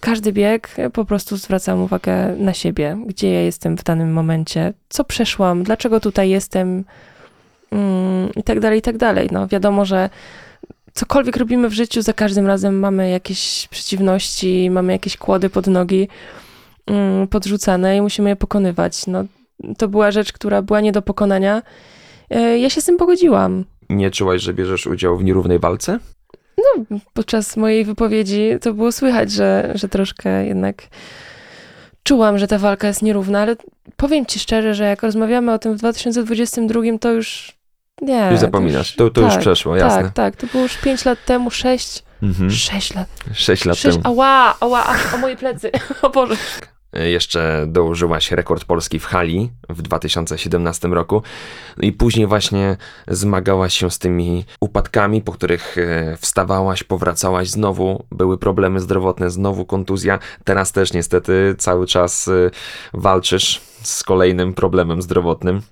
każdy 0.00 0.32
bieg, 0.32 0.76
po 0.92 1.04
prostu 1.04 1.36
zwracam 1.36 1.82
uwagę 1.82 2.36
na 2.36 2.52
siebie, 2.52 2.98
gdzie 3.06 3.32
ja 3.32 3.40
jestem 3.40 3.76
w 3.76 3.84
danym 3.84 4.12
momencie, 4.12 4.72
co 4.88 5.04
przeszłam, 5.04 5.62
dlaczego 5.62 6.00
tutaj 6.00 6.30
jestem 6.30 6.84
mm, 7.70 8.30
i 8.36 8.42
tak 8.42 8.60
dalej, 8.60 8.78
i 8.78 8.82
tak 8.82 8.96
dalej. 8.96 9.28
No 9.32 9.48
wiadomo, 9.48 9.84
że 9.84 10.10
cokolwiek 10.94 11.36
robimy 11.36 11.68
w 11.68 11.72
życiu, 11.72 12.02
za 12.02 12.12
każdym 12.12 12.46
razem 12.46 12.78
mamy 12.78 13.10
jakieś 13.10 13.68
przeciwności, 13.70 14.70
mamy 14.70 14.92
jakieś 14.92 15.16
kłody 15.16 15.50
pod 15.50 15.66
nogi 15.66 16.08
mm, 16.86 17.28
podrzucane 17.28 17.96
i 17.96 18.00
musimy 18.00 18.28
je 18.28 18.36
pokonywać. 18.36 19.06
No, 19.06 19.24
to 19.78 19.88
była 19.88 20.10
rzecz, 20.10 20.32
która 20.32 20.62
była 20.62 20.80
nie 20.80 20.92
do 20.92 21.02
pokonania. 21.02 21.62
E, 22.30 22.58
ja 22.58 22.70
się 22.70 22.80
z 22.80 22.84
tym 22.84 22.96
pogodziłam. 22.96 23.64
Nie 23.90 24.10
czułaś, 24.10 24.42
że 24.42 24.54
bierzesz 24.54 24.86
udział 24.86 25.16
w 25.16 25.24
nierównej 25.24 25.58
walce? 25.58 25.98
No, 26.58 26.84
podczas 27.12 27.56
mojej 27.56 27.84
wypowiedzi 27.84 28.50
to 28.60 28.74
było 28.74 28.92
słychać, 28.92 29.32
że, 29.32 29.72
że 29.74 29.88
troszkę 29.88 30.46
jednak 30.46 30.82
czułam, 32.02 32.38
że 32.38 32.46
ta 32.46 32.58
walka 32.58 32.86
jest 32.88 33.02
nierówna, 33.02 33.40
ale 33.40 33.56
powiem 33.96 34.26
ci 34.26 34.38
szczerze, 34.38 34.74
że 34.74 34.84
jak 34.84 35.02
rozmawiamy 35.02 35.52
o 35.52 35.58
tym 35.58 35.74
w 35.74 35.78
2022, 35.78 36.80
to 37.00 37.12
już 37.12 37.56
nie. 38.02 38.28
Już 38.30 38.40
zapominasz, 38.40 38.96
to, 38.96 39.04
już, 39.04 39.12
to, 39.12 39.20
to 39.20 39.26
tak, 39.26 39.34
już 39.34 39.40
przeszło, 39.40 39.76
jasne. 39.76 40.02
Tak, 40.02 40.12
tak, 40.12 40.36
to 40.36 40.46
było 40.46 40.62
już 40.62 40.76
5 40.76 41.04
lat 41.04 41.24
temu, 41.24 41.50
6, 41.50 42.02
mhm. 42.22 42.50
6 42.50 42.94
lat. 42.94 43.08
6 43.32 43.64
lat 43.64 43.76
6, 43.76 43.96
temu. 43.96 44.08
Ała, 44.08 44.56
ała, 44.60 44.86
o 45.14 45.18
moje 45.18 45.36
plecy, 45.36 45.70
o 46.02 46.10
Boże. 46.10 46.36
Jeszcze 46.92 47.64
dołożyłaś 47.68 48.30
rekord 48.30 48.64
Polski 48.64 48.98
w 48.98 49.04
hali 49.04 49.50
w 49.68 49.82
2017 49.82 50.88
roku 50.88 51.22
i 51.80 51.92
później 51.92 52.26
właśnie 52.26 52.76
zmagałaś 53.08 53.74
się 53.74 53.90
z 53.90 53.98
tymi 53.98 54.44
upadkami, 54.60 55.22
po 55.22 55.32
których 55.32 55.78
e, 55.78 56.16
wstawałaś, 56.20 56.82
powracałaś, 56.82 57.48
znowu 57.48 58.04
były 58.10 58.38
problemy 58.38 58.80
zdrowotne, 58.80 59.30
znowu 59.30 59.64
kontuzja. 59.64 60.18
Teraz 60.44 60.72
też 60.72 60.92
niestety 60.92 61.54
cały 61.58 61.86
czas 61.86 62.28
e, 62.28 62.50
walczysz 62.94 63.60
z 63.82 64.02
kolejnym 64.02 64.54
problemem 64.54 65.02
zdrowotnym. 65.02 65.62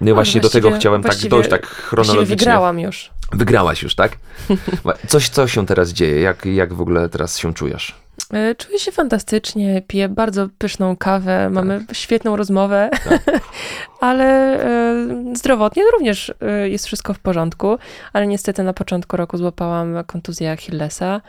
No 0.00 0.10
i 0.10 0.14
właśnie 0.14 0.40
do 0.40 0.50
tego 0.50 0.70
chciałem 0.70 1.02
tak 1.02 1.16
dojść, 1.28 1.50
tak 1.50 1.66
chronologicznie. 1.66 2.36
wygrałam 2.36 2.80
już. 2.80 3.10
Wygrałaś 3.32 3.82
już, 3.82 3.94
tak? 3.94 4.18
Coś, 5.08 5.28
co 5.28 5.48
się 5.48 5.66
teraz 5.66 5.90
dzieje? 5.90 6.20
Jak, 6.20 6.46
jak 6.46 6.74
w 6.74 6.80
ogóle 6.80 7.08
teraz 7.08 7.38
się 7.38 7.54
czujesz? 7.54 8.03
E, 8.32 8.54
czuję 8.54 8.78
się 8.78 8.92
fantastycznie, 8.92 9.82
piję 9.86 10.08
bardzo 10.08 10.48
pyszną 10.58 10.96
kawę, 10.96 11.50
mamy 11.50 11.84
tak. 11.86 11.96
świetną 11.96 12.36
rozmowę, 12.36 12.90
tak. 13.08 13.40
ale 14.00 14.24
e, 14.64 15.36
zdrowotnie 15.36 15.82
również 15.92 16.34
e, 16.40 16.68
jest 16.68 16.86
wszystko 16.86 17.14
w 17.14 17.18
porządku, 17.18 17.78
ale 18.12 18.26
niestety 18.26 18.62
na 18.62 18.72
początku 18.72 19.16
roku 19.16 19.38
złapałam 19.38 20.04
kontuzję 20.06 20.52
Achillesa. 20.52 21.20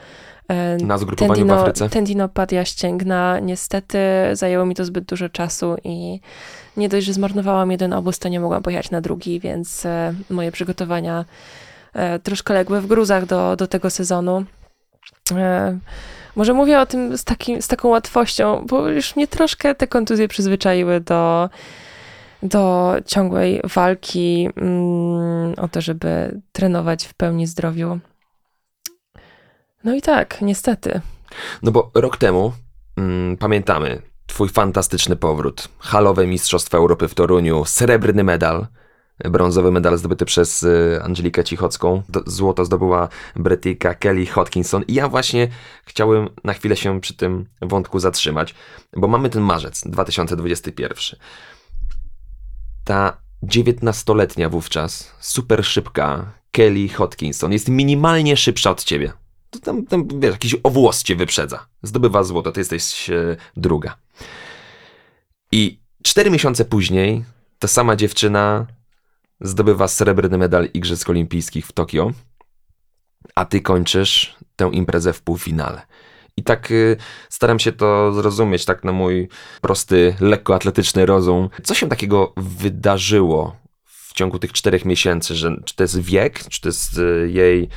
Na 0.82 0.98
zgrupowaniu 0.98 1.36
tendino, 1.36 1.56
w 1.56 1.60
Afryce? 1.60 1.90
Tendinopatia 1.90 2.66
ścięgna. 2.66 3.40
Niestety 3.40 3.98
zajęło 4.34 4.66
mi 4.66 4.75
to 4.75 4.86
zbyt 4.86 5.06
dużo 5.06 5.30
czasu 5.30 5.75
i 5.84 6.20
nie 6.78 6.90
dość, 6.90 7.06
że 7.06 7.14
zmarnowałam 7.14 7.72
jeden 7.72 7.94
obóz, 7.94 8.20
to 8.20 8.30
nie 8.30 8.40
mogłam 8.40 8.64
pojechać 8.64 8.92
na 8.92 9.02
drugi, 9.02 9.40
więc 9.40 9.84
moje 10.30 10.52
przygotowania 10.52 11.25
troszkę 12.24 12.54
legły 12.54 12.82
w 12.82 12.88
gruzach 12.88 13.25
do, 13.25 13.56
do 13.56 13.68
tego 13.68 13.90
sezonu. 13.90 14.46
Może 16.35 16.53
mówię 16.53 16.79
o 16.79 16.85
tym 16.85 17.17
z, 17.17 17.24
takim, 17.24 17.62
z 17.62 17.67
taką 17.67 17.89
łatwością, 17.89 18.65
bo 18.69 18.89
już 18.89 19.15
mnie 19.15 19.27
troszkę 19.27 19.75
te 19.75 19.88
kontuzje 19.88 20.27
przyzwyczaiły 20.27 21.00
do, 21.00 21.50
do 22.43 22.95
ciągłej 23.05 23.62
walki 23.63 24.50
mm, 24.55 25.53
o 25.57 25.67
to, 25.67 25.81
żeby 25.81 26.41
trenować 26.51 27.05
w 27.05 27.13
pełni 27.13 27.47
zdrowiu. 27.47 28.00
No 29.83 29.95
i 29.95 30.01
tak, 30.01 30.41
niestety. 30.41 31.01
No 31.63 31.71
bo 31.71 31.91
rok 31.95 32.17
temu, 32.17 32.53
mm, 32.97 33.38
pamiętamy, 33.38 34.01
twój 34.27 34.50
fantastyczny 34.50 35.15
powrót, 35.15 35.67
halowe 35.79 36.27
Mistrzostwa 36.27 36.77
Europy 36.77 37.07
w 37.07 37.13
Toruniu, 37.13 37.65
srebrny 37.65 38.24
medal, 38.24 38.67
brązowy 39.24 39.72
medal 39.72 39.98
zdobyty 39.98 40.25
przez 40.25 40.63
y, 40.63 41.00
Angelikę 41.03 41.43
Cichocką. 41.43 42.03
Złoto 42.25 42.65
zdobyła 42.65 43.10
Brytyjka 43.36 43.93
Kelly 43.93 44.25
Hodkinson. 44.25 44.84
I 44.88 44.93
ja 44.93 45.10
właśnie 45.10 45.48
chciałem 45.86 46.29
na 46.43 46.53
chwilę 46.53 46.75
się 46.75 47.01
przy 47.01 47.13
tym 47.13 47.45
wątku 47.62 48.00
zatrzymać, 48.00 48.55
bo 48.98 49.07
mamy 49.07 49.29
ten 49.29 49.43
marzec 49.43 49.84
2021. 49.88 51.19
Ta 52.84 53.17
19-letnia 53.43 54.50
wówczas, 54.50 55.12
super 55.19 55.65
szybka 55.65 56.31
Kelly 56.51 56.89
Hodkinson 56.89 57.51
jest 57.51 57.69
minimalnie 57.69 58.38
szybsza 58.38 58.72
od 58.72 58.84
ciebie. 58.84 59.13
To 59.50 59.60
tam, 59.60 59.86
tam 59.86 60.07
wiesz, 60.19 60.31
jakiś 60.31 60.55
owłos 60.63 61.03
cię 61.03 61.15
wyprzedza. 61.15 61.67
Zdobywa 61.84 62.24
złoto, 62.24 62.51
ty 62.51 62.60
jesteś 62.60 63.10
e, 63.10 63.36
druga. 63.57 63.98
I 65.51 65.79
cztery 66.03 66.31
miesiące 66.31 66.65
później 66.65 67.24
ta 67.60 67.67
sama 67.67 67.95
dziewczyna 67.95 68.65
zdobywa 69.42 69.88
srebrny 69.88 70.38
medal 70.38 70.68
Igrzysk 70.74 71.10
Olimpijskich 71.10 71.68
w 71.68 71.72
Tokio, 71.72 72.12
a 73.36 73.46
ty 73.46 73.62
kończysz 73.62 74.36
tę 74.56 74.70
imprezę 74.72 75.13
w 75.13 75.22
półfinale. 75.22 75.82
I 76.38 76.44
tak 76.44 76.72
y, 76.72 76.98
staram 77.30 77.60
się 77.60 77.72
to 77.72 78.13
zrozumieć, 78.13 78.65
tak 78.65 78.84
na 78.84 78.92
mój 78.92 79.30
prosty, 79.62 80.15
lekkoatletyczny 80.20 81.06
rozum. 81.06 81.50
Co 81.63 81.74
się 81.74 81.89
takiego 81.89 82.34
wydarzyło 82.38 83.56
w 83.86 84.13
ciągu 84.13 84.39
tych 84.39 84.54
czterech 84.54 84.86
miesięcy? 84.86 85.36
Że, 85.36 85.56
czy 85.65 85.75
to 85.75 85.84
jest 85.84 86.00
wiek, 86.00 86.39
czy 86.50 86.62
to 86.62 86.70
jest 86.70 86.98
y, 86.98 87.30
jej 87.32 87.70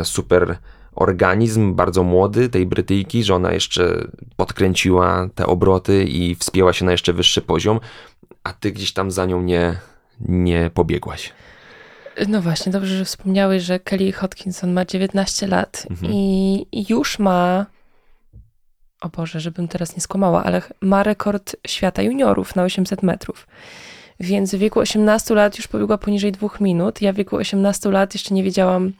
y, 0.00 0.04
super 0.04 0.58
organizm, 0.94 1.74
bardzo 1.74 2.02
młody, 2.02 2.48
tej 2.48 2.66
Brytyjki, 2.66 3.24
że 3.24 3.34
ona 3.34 3.52
jeszcze 3.52 4.08
podkręciła 4.36 5.28
te 5.34 5.46
obroty 5.46 6.04
i 6.04 6.34
wspięła 6.34 6.72
się 6.72 6.84
na 6.84 6.92
jeszcze 6.92 7.12
wyższy 7.12 7.42
poziom, 7.42 7.80
a 8.44 8.52
ty 8.52 8.72
gdzieś 8.72 8.92
tam 8.92 9.10
za 9.10 9.26
nią 9.26 9.42
nie, 9.42 9.80
nie 10.24 10.70
pobiegłaś. 10.74 11.32
No 12.28 12.42
właśnie, 12.42 12.72
dobrze, 12.72 12.96
że 12.96 13.04
wspomniałeś, 13.04 13.62
że 13.62 13.80
Kelly 13.80 14.12
Hodkinson 14.12 14.72
ma 14.72 14.84
19 14.84 15.46
lat 15.46 15.86
mhm. 15.90 16.12
i 16.12 16.86
już 16.88 17.18
ma, 17.18 17.66
o 19.00 19.08
Boże, 19.08 19.40
żebym 19.40 19.68
teraz 19.68 19.96
nie 19.96 20.02
skłamała, 20.02 20.44
ale 20.44 20.62
ma 20.80 21.02
rekord 21.02 21.56
świata 21.66 22.02
juniorów 22.02 22.56
na 22.56 22.62
800 22.62 23.02
metrów. 23.02 23.46
Więc 24.20 24.54
w 24.54 24.58
wieku 24.58 24.80
18 24.80 25.34
lat 25.34 25.56
już 25.56 25.66
pobiegła 25.66 25.98
poniżej 25.98 26.32
dwóch 26.32 26.60
minut. 26.60 27.02
Ja 27.02 27.12
w 27.12 27.16
wieku 27.16 27.36
18 27.36 27.90
lat 27.90 28.14
jeszcze 28.14 28.34
nie 28.34 28.42
wiedziałam, 28.42 28.92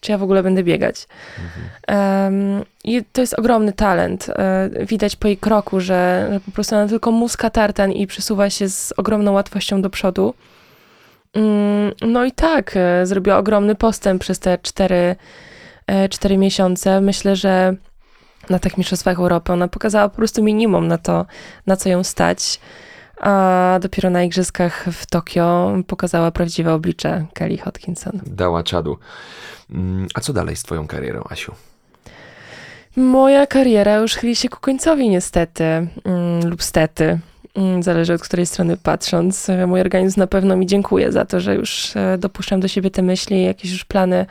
czy 0.00 0.12
ja 0.12 0.18
w 0.18 0.22
ogóle 0.22 0.42
będę 0.42 0.62
biegać. 0.62 1.06
Mhm. 1.38 2.34
Um, 2.34 2.64
I 2.84 3.04
to 3.12 3.20
jest 3.20 3.34
ogromny 3.34 3.72
talent. 3.72 4.28
E, 4.28 4.70
widać 4.86 5.16
po 5.16 5.28
jej 5.28 5.36
kroku, 5.36 5.80
że, 5.80 6.28
że 6.32 6.40
po 6.40 6.50
prostu 6.50 6.74
ona 6.74 6.88
tylko 6.88 7.10
muska 7.10 7.50
tartan 7.50 7.92
i 7.92 8.06
przesuwa 8.06 8.50
się 8.50 8.68
z 8.68 8.92
ogromną 8.96 9.32
łatwością 9.32 9.82
do 9.82 9.90
przodu. 9.90 10.34
Mm, 11.34 11.92
no 12.00 12.24
i 12.24 12.32
tak, 12.32 12.76
e, 12.76 13.06
zrobiła 13.06 13.38
ogromny 13.38 13.74
postęp 13.74 14.20
przez 14.20 14.38
te 14.38 14.58
cztery, 14.58 15.16
e, 15.86 16.08
cztery 16.08 16.38
miesiące. 16.38 17.00
Myślę, 17.00 17.36
że 17.36 17.74
na 18.50 18.58
tych 18.58 18.78
Mistrzostwach 18.78 19.18
Europy 19.18 19.52
ona 19.52 19.68
pokazała 19.68 20.08
po 20.08 20.16
prostu 20.16 20.42
minimum 20.42 20.88
na 20.88 20.98
to, 20.98 21.26
na 21.66 21.76
co 21.76 21.88
ją 21.88 22.04
stać. 22.04 22.60
a 23.20 23.78
dopiero 23.82 24.10
na 24.10 24.22
igrzyskach 24.22 24.86
w 24.92 25.06
Tokio 25.06 25.72
pokazała 25.86 26.30
prawdziwe 26.30 26.74
oblicze 26.74 27.26
Kelly 27.34 27.58
Hodkinson. 27.58 28.20
Dała 28.26 28.62
czadu. 28.62 28.98
Mm, 29.70 30.06
a 30.14 30.20
co 30.20 30.32
dalej 30.32 30.56
z 30.56 30.62
twoją 30.62 30.86
karierą, 30.86 31.24
Asiu? 31.30 31.52
Moja 32.96 33.46
kariera 33.46 33.96
już 33.96 34.14
chyli 34.14 34.36
się 34.36 34.48
ku 34.48 34.60
końcowi 34.60 35.08
niestety, 35.08 35.64
mm, 35.64 36.50
lub 36.50 36.62
stety. 36.62 37.18
Mm, 37.54 37.82
Zależy 37.82 38.14
od 38.14 38.22
której 38.22 38.46
strony 38.46 38.76
patrząc. 38.76 39.48
Mój 39.66 39.80
organizm 39.80 40.20
na 40.20 40.26
pewno 40.26 40.56
mi 40.56 40.66
dziękuję 40.66 41.12
za 41.12 41.24
to, 41.24 41.40
że 41.40 41.54
już 41.54 41.96
e, 41.96 42.18
dopuszczam 42.18 42.60
do 42.60 42.68
siebie 42.68 42.90
te 42.90 43.02
myśli, 43.02 43.44
jakieś 43.44 43.72
już 43.72 43.84
plany 43.84 44.26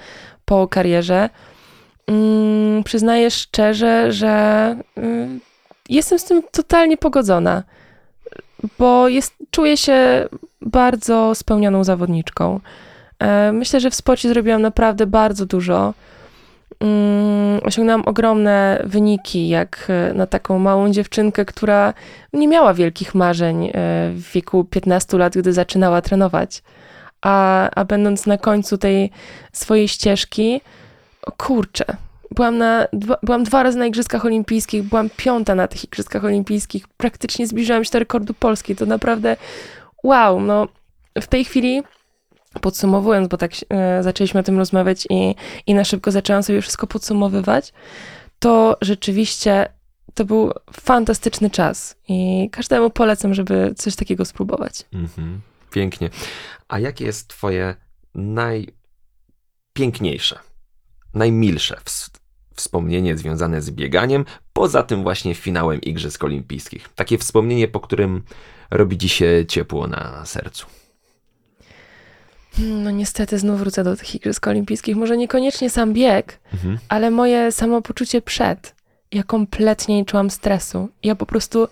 po 0.46 0.68
karierze. 0.68 1.30
Mm, 2.08 2.84
przyznaję 2.84 3.32
szczerze, 3.32 4.12
że 4.12 4.76
y, 4.98 5.28
jestem 5.90 6.20
z 6.20 6.24
tym 6.24 6.42
totalnie 6.52 6.98
pogodzona, 6.98 7.64
bo 8.80 9.08
jest, 9.08 9.34
czuję 9.52 9.78
się 9.78 10.28
bardzo 10.62 11.36
spełnioną 11.36 11.84
zawodniczką. 11.84 12.60
E, 13.20 13.52
Myślę, 13.52 13.80
że 13.80 13.90
w 13.90 13.96
sporcie 13.96 14.30
zrobiłam 14.30 14.62
naprawdę 14.62 15.06
bardzo 15.06 15.46
dużo. 15.46 15.94
Mm, 16.80 17.60
Osiągnęłam 17.64 18.04
ogromne 18.06 18.82
wyniki, 18.86 19.50
jak 19.50 19.88
e, 19.90 20.14
na 20.14 20.28
taką 20.28 20.60
małą 20.60 20.92
dziewczynkę, 20.92 21.46
która 21.46 21.94
nie 22.34 22.48
miała 22.48 22.74
wielkich 22.74 23.16
marzeń 23.16 23.66
e, 23.66 23.72
w 24.14 24.32
wieku 24.34 24.64
15 24.64 25.18
lat, 25.18 25.38
gdy 25.38 25.54
zaczynała 25.54 26.02
trenować. 26.02 26.64
A, 27.22 27.70
a 27.76 27.86
będąc 27.86 28.26
na 28.26 28.38
końcu 28.38 28.78
tej 28.78 29.12
swojej 29.54 29.88
ścieżki, 29.88 30.62
kurczę, 31.38 31.86
byłam, 32.36 32.58
na, 32.58 32.88
dwa, 32.94 33.18
byłam 33.24 33.44
dwa 33.44 33.64
razy 33.64 33.78
na 33.78 33.86
Igrzyskach 33.86 34.26
Olimpijskich, 34.26 34.84
byłam 34.84 35.10
piąta 35.18 35.56
na 35.56 35.68
tych 35.68 35.84
Igrzyskach 35.84 36.26
Olimpijskich, 36.26 36.88
praktycznie 36.88 37.48
zbliżyłam 37.48 37.84
się 37.84 37.92
do 37.92 38.00
rekordu 38.00 38.34
Polski. 38.34 38.76
To 38.76 38.86
naprawdę 38.86 39.38
wow, 40.04 40.42
no 40.42 40.68
w 41.22 41.28
tej 41.28 41.46
chwili 41.46 41.84
podsumowując, 42.62 43.28
bo 43.28 43.38
tak 43.38 43.52
e, 43.70 44.04
zaczęliśmy 44.04 44.40
o 44.40 44.44
tym 44.44 44.58
rozmawiać 44.58 45.08
i, 45.10 45.36
i 45.68 45.74
na 45.74 45.84
szybko 45.84 46.12
zaczęłam 46.12 46.44
sobie 46.44 46.62
wszystko 46.62 46.88
podsumowywać, 46.88 47.74
to 48.40 48.78
rzeczywiście 48.82 49.66
to 50.14 50.26
był 50.26 50.52
fantastyczny 50.74 51.50
czas 51.50 51.96
i 52.08 52.50
każdemu 52.52 52.90
polecam, 52.90 53.34
żeby 53.34 53.74
coś 53.78 53.96
takiego 53.96 54.26
spróbować. 54.26 54.86
Mhm. 54.94 55.42
Pięknie. 55.72 56.10
A 56.68 56.80
jakie 56.80 57.06
jest 57.06 57.28
twoje 57.28 57.76
najpiękniejsze, 58.16 60.40
najmilsze 61.14 61.76
ws- 61.86 62.10
wspomnienie 62.56 63.18
związane 63.18 63.62
z 63.62 63.72
bieganiem, 63.72 64.26
poza 64.54 64.84
tym 64.84 65.04
właśnie 65.04 65.36
finałem 65.36 65.82
Igrzysk 65.82 66.24
Olimpijskich? 66.24 66.90
Takie 66.96 67.18
wspomnienie, 67.18 67.68
po 67.68 67.80
którym 67.80 68.24
robi 68.72 68.98
ci 68.98 69.10
się 69.10 69.46
ciepło 69.48 69.88
na 69.88 70.26
sercu. 70.26 70.66
No 72.58 72.92
niestety 72.92 73.40
znów 73.40 73.60
wrócę 73.60 73.84
do 73.84 73.96
tych 73.96 74.16
Igrzysk 74.16 74.48
Olimpijskich. 74.48 74.96
Może 74.96 75.18
niekoniecznie 75.18 75.70
sam 75.70 75.94
bieg, 75.94 76.40
Mhm. 76.54 76.78
ale 76.90 77.12
moje 77.12 77.52
samopoczucie 77.52 78.22
przed. 78.22 78.76
Ja 79.12 79.24
kompletnie 79.24 79.96
nie 79.98 80.06
czułam 80.06 80.30
stresu. 80.30 80.90
Ja 81.04 81.16
po 81.16 81.26
prostu 81.26 81.68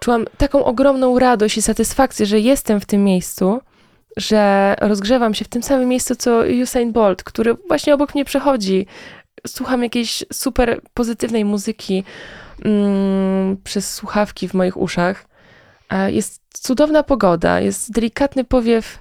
czułam 0.00 0.24
taką 0.38 0.64
ogromną 0.64 1.18
radość 1.18 1.56
i 1.56 1.62
satysfakcję, 1.62 2.26
że 2.26 2.40
jestem 2.40 2.80
w 2.80 2.86
tym 2.86 3.04
miejscu, 3.04 3.60
że 4.16 4.74
rozgrzewam 4.80 5.34
się 5.34 5.44
w 5.44 5.48
tym 5.48 5.62
samym 5.62 5.88
miejscu 5.88 6.14
co 6.16 6.42
Usain 6.62 6.92
Bolt, 6.92 7.22
który 7.22 7.54
właśnie 7.68 7.94
obok 7.94 8.14
mnie 8.14 8.24
przechodzi. 8.24 8.86
Słucham 9.46 9.82
jakiejś 9.82 10.24
super 10.32 10.80
pozytywnej 10.94 11.44
muzyki 11.44 12.04
mm, 12.64 13.56
przez 13.64 13.94
słuchawki 13.94 14.48
w 14.48 14.54
moich 14.54 14.76
uszach. 14.76 15.24
Jest 16.08 16.40
cudowna 16.52 17.02
pogoda, 17.02 17.60
jest 17.60 17.92
delikatny 17.92 18.44
powiew 18.44 18.98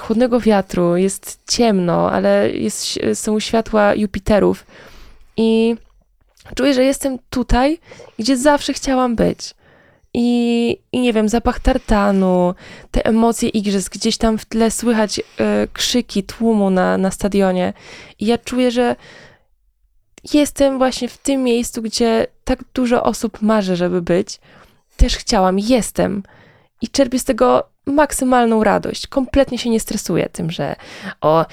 chłodnego 0.00 0.40
wiatru, 0.40 0.96
jest 0.96 1.40
ciemno, 1.48 2.10
ale 2.12 2.50
jest, 2.50 2.98
są 3.14 3.40
światła 3.40 3.94
Jupiterów 3.94 4.66
i 5.36 5.76
czuję, 6.54 6.74
że 6.74 6.84
jestem 6.84 7.18
tutaj, 7.30 7.78
gdzie 8.18 8.36
zawsze 8.36 8.72
chciałam 8.72 9.16
być. 9.16 9.54
I, 10.14 10.78
I 10.92 11.00
nie 11.00 11.12
wiem, 11.12 11.28
zapach 11.28 11.60
tartanu, 11.60 12.54
te 12.90 13.06
emocje 13.06 13.48
igrzysk, 13.48 13.94
gdzieś 13.94 14.16
tam 14.16 14.38
w 14.38 14.44
tle 14.44 14.70
słychać 14.70 15.20
e, 15.20 15.68
krzyki 15.72 16.22
tłumu 16.22 16.70
na, 16.70 16.98
na 16.98 17.10
stadionie. 17.10 17.72
I 18.18 18.26
ja 18.26 18.38
czuję, 18.38 18.70
że 18.70 18.96
jestem 20.32 20.78
właśnie 20.78 21.08
w 21.08 21.18
tym 21.18 21.42
miejscu, 21.42 21.82
gdzie 21.82 22.26
tak 22.44 22.64
dużo 22.74 23.02
osób 23.02 23.42
marzy, 23.42 23.76
żeby 23.76 24.02
być. 24.02 24.40
Też 24.96 25.16
chciałam, 25.16 25.58
jestem. 25.58 26.22
I 26.82 26.88
czerpię 26.88 27.18
z 27.18 27.24
tego 27.24 27.68
maksymalną 27.86 28.64
radość. 28.64 29.06
Kompletnie 29.06 29.58
się 29.58 29.70
nie 29.70 29.80
stresuję 29.80 30.28
tym, 30.28 30.50
że 30.50 30.76
o, 31.20 31.46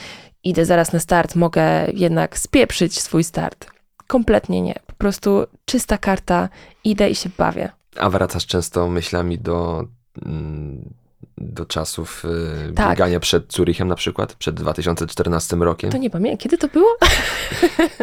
idę 0.44 0.66
zaraz 0.66 0.94
na 0.94 1.00
start, 1.00 1.36
mogę 1.36 1.64
jednak 1.94 2.40
spieprzyć 2.40 3.02
swój 3.02 3.24
start. 3.24 3.72
Kompletnie 4.08 4.62
nie. 4.62 4.76
Po 4.88 4.94
prostu 4.94 5.46
czysta 5.66 5.98
karta, 5.98 6.50
idę 6.84 7.10
i 7.10 7.16
się 7.16 7.30
bawię. 7.38 7.70
A 7.98 8.10
wracasz 8.10 8.46
często 8.46 8.88
myślami 8.88 9.40
do, 9.40 9.86
mm, 10.26 10.94
do 11.38 11.66
czasów 11.66 12.26
y, 12.70 12.74
Tak. 12.74 12.90
biegania 12.90 13.20
przed 13.20 13.54
Zurichem 13.54 13.88
na 13.88 13.96
przykład, 13.96 14.34
przed 14.36 14.56
2014 14.56 15.56
rokiem? 15.56 15.92
To 15.92 15.98
nie 15.98 16.10
pamiętam, 16.10 16.38
kiedy 16.38 16.58
to 16.58 16.68
było? 16.68 16.98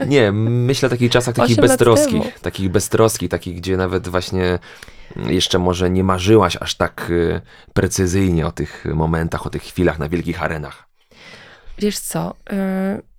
Nie, 0.06 0.32
myślę 0.32 0.86
o 0.86 0.90
takich 0.90 1.10
czasach 1.10 1.34
takich 1.34 1.56
beztroskich, 1.56 2.40
takich 2.40 2.70
beztroskich, 2.70 3.30
takich, 3.30 3.56
gdzie 3.56 3.76
nawet 3.76 4.08
właśnie 4.08 4.58
jeszcze 5.16 5.58
może 5.58 5.90
nie 5.90 6.04
marzyłaś 6.04 6.56
aż 6.60 6.74
tak 6.74 7.06
y, 7.10 7.40
precyzyjnie 7.72 8.46
o 8.46 8.52
tych 8.52 8.84
momentach, 8.94 9.46
o 9.46 9.50
tych 9.50 9.62
chwilach 9.62 9.98
na 9.98 10.08
wielkich 10.08 10.42
arenach. 10.42 10.90
Wiesz 11.78 11.98
co, 11.98 12.34
yy, 12.50 12.56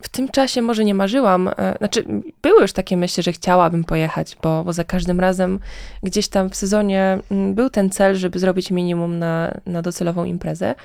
w 0.01 0.09
tym 0.11 0.29
czasie 0.29 0.61
może 0.61 0.85
nie 0.85 0.93
marzyłam, 0.93 1.45
yy, 1.57 1.77
znaczy 1.77 2.05
były 2.41 2.61
już 2.61 2.73
takie 2.73 2.97
myśli, 2.97 3.23
że 3.23 3.31
chciałabym 3.31 3.83
pojechać, 3.83 4.37
bo, 4.43 4.63
bo 4.63 4.73
za 4.73 4.83
każdym 4.83 5.19
razem 5.19 5.59
gdzieś 6.03 6.27
tam 6.27 6.49
w 6.49 6.55
sezonie 6.55 7.19
mm, 7.31 7.55
był 7.55 7.69
ten 7.69 7.89
cel, 7.89 8.15
żeby 8.15 8.39
zrobić 8.39 8.71
minimum 8.71 9.19
na, 9.19 9.53
na 9.65 9.81
docelową 9.81 10.23
imprezę. 10.23 10.75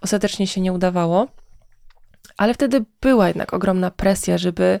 Ostatecznie 0.00 0.46
się 0.46 0.60
nie 0.60 0.72
udawało, 0.72 1.28
ale 2.36 2.54
wtedy 2.54 2.84
była 3.00 3.28
jednak 3.28 3.54
ogromna 3.54 3.90
presja, 3.90 4.38
żeby 4.38 4.80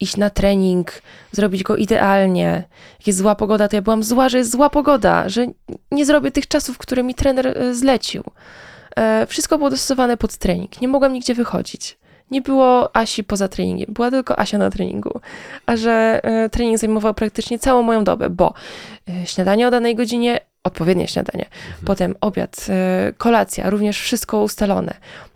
iść 0.00 0.16
na 0.16 0.30
trening, 0.30 1.02
zrobić 1.32 1.62
go 1.62 1.76
idealnie. 1.76 2.64
Jak 2.98 3.06
jest 3.06 3.18
zła 3.18 3.34
pogoda, 3.34 3.68
to 3.68 3.76
ja 3.76 3.82
byłam 3.82 4.02
zła, 4.02 4.28
że 4.28 4.38
jest 4.38 4.50
zła 4.50 4.70
pogoda, 4.70 5.28
że 5.28 5.46
nie 5.90 6.06
zrobię 6.06 6.30
tych 6.30 6.48
czasów, 6.48 6.78
które 6.78 7.02
mi 7.02 7.14
trener 7.14 7.46
e, 7.46 7.74
zlecił. 7.74 8.24
E, 8.96 9.26
Wszystko 9.26 9.58
było 9.58 9.70
dostosowane 9.70 10.16
pod 10.16 10.36
trening. 10.36 10.80
Nie 10.80 10.88
mogłam 10.88 11.12
nigdzie 11.12 11.34
wychodzić. 11.34 11.98
Nie 12.30 12.42
było 12.42 12.96
Asi 12.96 13.24
poza 13.24 13.48
treningiem, 13.48 13.94
była 13.94 14.10
tylko 14.10 14.38
Asia 14.38 14.58
na 14.58 14.70
treningu. 14.70 15.20
A 15.66 15.76
że 15.76 16.20
e, 16.22 16.48
trening 16.48 16.78
zajmował 16.78 17.14
praktycznie 17.14 17.58
całą 17.58 17.82
moją 17.82 18.04
dobę, 18.04 18.30
bo 18.30 18.54
śniadanie 19.24 19.68
o 19.68 19.70
danej 19.70 19.94
godzinie, 19.94 20.40
odpowiednie 20.64 21.08
śniadanie, 21.08 21.44
potem 21.86 22.14
obiad, 22.20 22.66
kolacja, 23.16 23.70
również 23.70 24.00
wszystko 24.00 24.42
ustalone. 24.42 24.94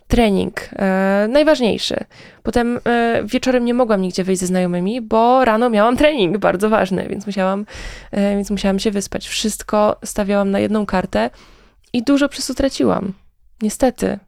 Trening, 0.09 0.69
e, 0.75 1.27
najważniejszy. 1.29 1.95
Potem 2.43 2.79
e, 2.85 3.21
wieczorem 3.25 3.65
nie 3.65 3.73
mogłam 3.73 4.01
nigdzie 4.01 4.23
wyjść 4.23 4.39
ze 4.39 4.47
znajomymi, 4.47 5.01
bo 5.01 5.45
rano 5.45 5.69
miałam 5.69 5.97
trening, 5.97 6.37
bardzo 6.37 6.69
ważny, 6.69 7.07
więc 7.09 7.25
musiałam, 7.25 7.65
e, 8.11 8.35
więc 8.35 8.51
musiałam 8.51 8.79
się 8.79 8.91
wyspać. 8.91 9.27
Wszystko 9.27 9.99
stawiałam 10.03 10.51
na 10.51 10.59
jedną 10.59 10.85
kartę 10.85 11.29
i 11.93 12.03
dużo 12.03 12.29
przez 12.29 12.47
to 12.47 12.53
traciłam. 12.53 13.13
Niestety. 13.61 14.19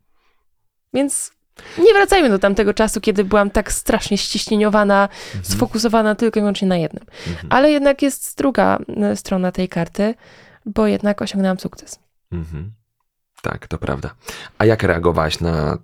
Więc 0.93 1.31
nie 1.77 1.93
wracajmy 1.93 2.29
do 2.29 2.39
tamtego 2.39 2.73
czasu, 2.73 3.01
kiedy 3.01 3.23
byłam 3.23 3.49
tak 3.49 3.71
strasznie 3.71 4.17
ściśnieniowana, 4.17 5.09
sfokusowana 5.41 6.15
tylko 6.15 6.39
i 6.39 6.41
wyłącznie 6.41 6.67
na 6.67 6.77
jednym. 6.77 7.05
Mhm. 7.27 7.47
Ale 7.49 7.71
jednak 7.71 8.01
jest 8.01 8.37
druga 8.37 8.79
e, 8.97 9.15
strona 9.15 9.51
tej 9.51 9.69
karty, 9.69 10.13
bo 10.65 10.87
jednak 10.87 11.21
osiągnęłam 11.21 11.59
sukces. 11.59 11.99
Mhm. 12.31 12.80
Tak, 13.41 13.67
to 13.67 13.77
prawda. 13.77 14.09
A 14.57 14.65
jak 14.65 14.83
reagowałaś 14.83 15.39
na 15.39 15.77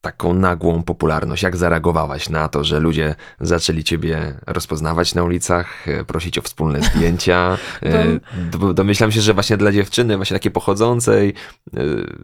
taką 0.00 0.34
nagłą 0.34 0.82
popularność? 0.82 1.42
Jak 1.42 1.56
zareagowałaś 1.56 2.28
na 2.28 2.48
to, 2.48 2.64
że 2.64 2.80
ludzie 2.80 3.14
zaczęli 3.40 3.84
ciebie 3.84 4.34
rozpoznawać 4.46 5.14
na 5.14 5.24
ulicach, 5.24 5.88
e, 5.88 6.04
prosić 6.04 6.38
o 6.38 6.42
wspólne 6.42 6.80
zdjęcia? 6.94 7.58
E, 7.82 8.74
Domyślam 8.74 9.12
się, 9.12 9.20
że 9.20 9.34
właśnie 9.34 9.56
dla 9.56 9.72
dziewczyny, 9.72 10.16
właśnie 10.16 10.34
takiej 10.34 10.52
pochodzącej 10.52 11.28
e, 11.28 11.80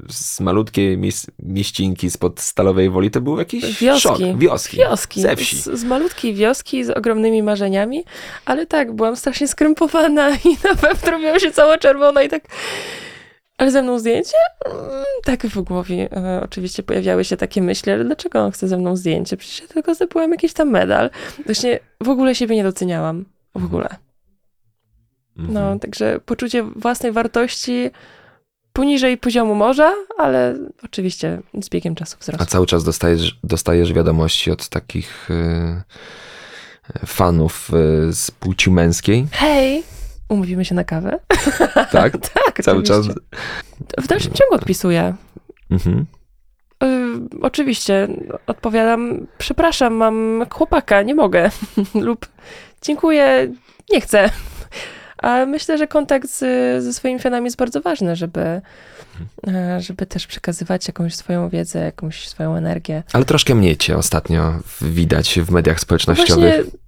z 0.09 0.41
malutkiej 0.41 0.99
mies- 0.99 1.27
mieścinki 1.43 2.11
spod 2.11 2.41
Stalowej 2.41 2.91
Woli, 2.91 3.11
to 3.11 3.21
był 3.21 3.39
jakiś 3.39 3.81
Wioski. 3.81 4.01
szok. 4.09 4.19
Wioski. 4.39 4.77
Wioski. 4.77 5.21
Ze 5.21 5.37
wsi. 5.37 5.57
Z, 5.57 5.65
z 5.65 5.85
malutkiej 5.85 6.35
wioski, 6.35 6.85
z 6.85 6.91
ogromnymi 6.91 7.43
marzeniami, 7.43 8.05
ale 8.45 8.67
tak, 8.67 8.93
byłam 8.93 9.17
strasznie 9.17 9.49
skrępowana 9.49 10.31
i 10.45 10.57
na 10.65 10.75
pewno 10.81 11.11
robiłam 11.11 11.41
się 11.41 11.51
cała 11.51 11.79
czerwona 11.79 12.23
i 12.23 12.29
tak... 12.29 12.43
Ale 13.59 13.71
ze 13.71 13.83
mną 13.83 13.99
zdjęcie? 13.99 14.37
Mm, 14.67 15.05
Tak 15.25 15.47
w 15.47 15.61
głowie 15.63 16.09
e, 16.13 16.41
oczywiście 16.45 16.83
pojawiały 16.83 17.25
się 17.25 17.37
takie 17.37 17.63
myśli, 17.63 17.93
ale 17.93 18.05
dlaczego 18.05 18.41
on 18.45 18.53
chce 18.53 18.69
ze 18.69 18.77
mną 18.77 18.97
zdjęcie? 18.97 19.37
Przecież 19.37 19.61
ja 19.61 19.67
tylko 19.69 19.95
zdobyłam 19.95 20.31
jakiś 20.31 20.53
tam 20.53 20.71
medal. 20.71 21.11
Właśnie 21.47 21.79
w 22.03 22.09
ogóle 22.09 22.35
siebie 22.35 22.57
nie 22.57 22.63
doceniałam. 22.63 23.25
W 23.55 23.65
ogóle. 23.65 23.89
Mhm. 25.37 25.55
No, 25.55 25.79
także 25.79 26.21
poczucie 26.27 26.63
własnej 26.63 27.13
wartości 27.13 27.91
poniżej 28.73 29.19
poziomu 29.19 29.55
morza, 29.55 29.95
ale 30.19 30.57
oczywiście 30.85 31.41
z 31.63 31.69
biegiem 31.69 31.95
czasu 31.95 32.17
A 32.19 32.23
wzrosło. 32.23 32.47
cały 32.47 32.67
czas 32.67 32.85
dostajesz, 32.85 33.39
dostajesz 33.45 33.93
wiadomości 33.93 34.51
od 34.51 34.69
takich 34.69 35.31
y, 35.31 37.07
fanów 37.07 37.71
y, 38.09 38.13
z 38.13 38.31
płci 38.31 38.71
męskiej, 38.71 39.27
Hej, 39.33 39.83
umówimy 40.29 40.65
się 40.65 40.75
na 40.75 40.85
kawę? 40.85 41.19
tak? 41.93 42.13
Tak, 42.35 42.65
Cały 42.65 42.83
czas. 42.83 43.07
W 43.99 44.07
dalszym 44.07 44.33
ciągu 44.33 44.55
odpisuję. 44.55 45.15
Mhm. 45.71 46.07
Y, 46.85 47.41
oczywiście, 47.43 48.09
odpowiadam, 48.47 49.27
przepraszam, 49.39 49.95
mam 49.95 50.47
chłopaka, 50.51 51.03
nie 51.03 51.15
mogę. 51.15 51.51
Lub 51.95 52.27
dziękuję, 52.83 53.53
nie 53.93 54.01
chcę. 54.01 54.31
A 55.23 55.47
myślę, 55.47 55.79
że 55.79 55.87
kontakt 55.87 56.29
z, 56.31 56.39
ze 56.85 56.93
swoimi 56.93 57.21
fanami 57.21 57.45
jest 57.45 57.57
bardzo 57.57 57.81
ważny, 57.81 58.17
żeby, 58.17 58.41
e, 59.47 59.81
żeby 59.81 60.07
też 60.07 60.27
przekazywać 60.27 60.87
jakąś 60.89 61.15
swoją 61.15 61.49
wiedzę, 61.49 61.79
jakąś 61.85 62.29
swoją 62.29 62.57
energię. 62.57 63.03
Ale 63.13 63.25
troszkę 63.25 63.55
mniej 63.55 63.77
cię 63.77 63.97
ostatnio 63.97 64.55
widać 64.81 65.41
w 65.41 65.51
mediach 65.51 65.77
No 65.77 65.81
społecznościowych. 65.81 66.55
właśnie, 66.55 66.79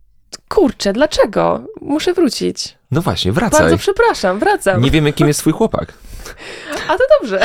kurczę, 0.49 0.93
dlaczego? 0.93 1.65
Muszę 1.81 2.15
wrócić. 2.15 2.79
No 2.91 3.01
właśnie, 3.03 3.33
wracaj. 3.33 3.61
Bardzo 3.61 3.79
przepraszam, 3.79 4.39
wracam. 4.39 4.83
Nie 4.83 4.91
wiemy, 4.91 5.13
kim 5.13 5.29
jest 5.29 5.41
twój 5.41 5.53
chłopak. 5.53 5.93
A 6.89 6.93
to 6.99 7.05
dobrze. 7.21 7.41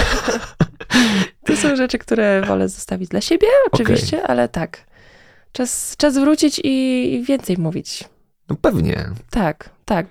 To 1.45 1.57
są 1.57 1.75
rzeczy, 1.75 1.97
które 1.97 2.41
wolę 2.41 2.69
zostawić 2.69 3.09
dla 3.09 3.21
siebie, 3.21 3.47
oczywiście, 3.71 4.23
ale 4.27 4.49
tak. 4.49 4.85
Czas, 5.51 5.95
czas 5.97 6.17
wrócić 6.17 6.61
i 6.63 7.23
więcej 7.27 7.57
mówić. 7.57 8.03
No 8.49 8.55
pewnie. 8.61 9.09
Tak, 9.29 9.69
tak. 9.85 10.05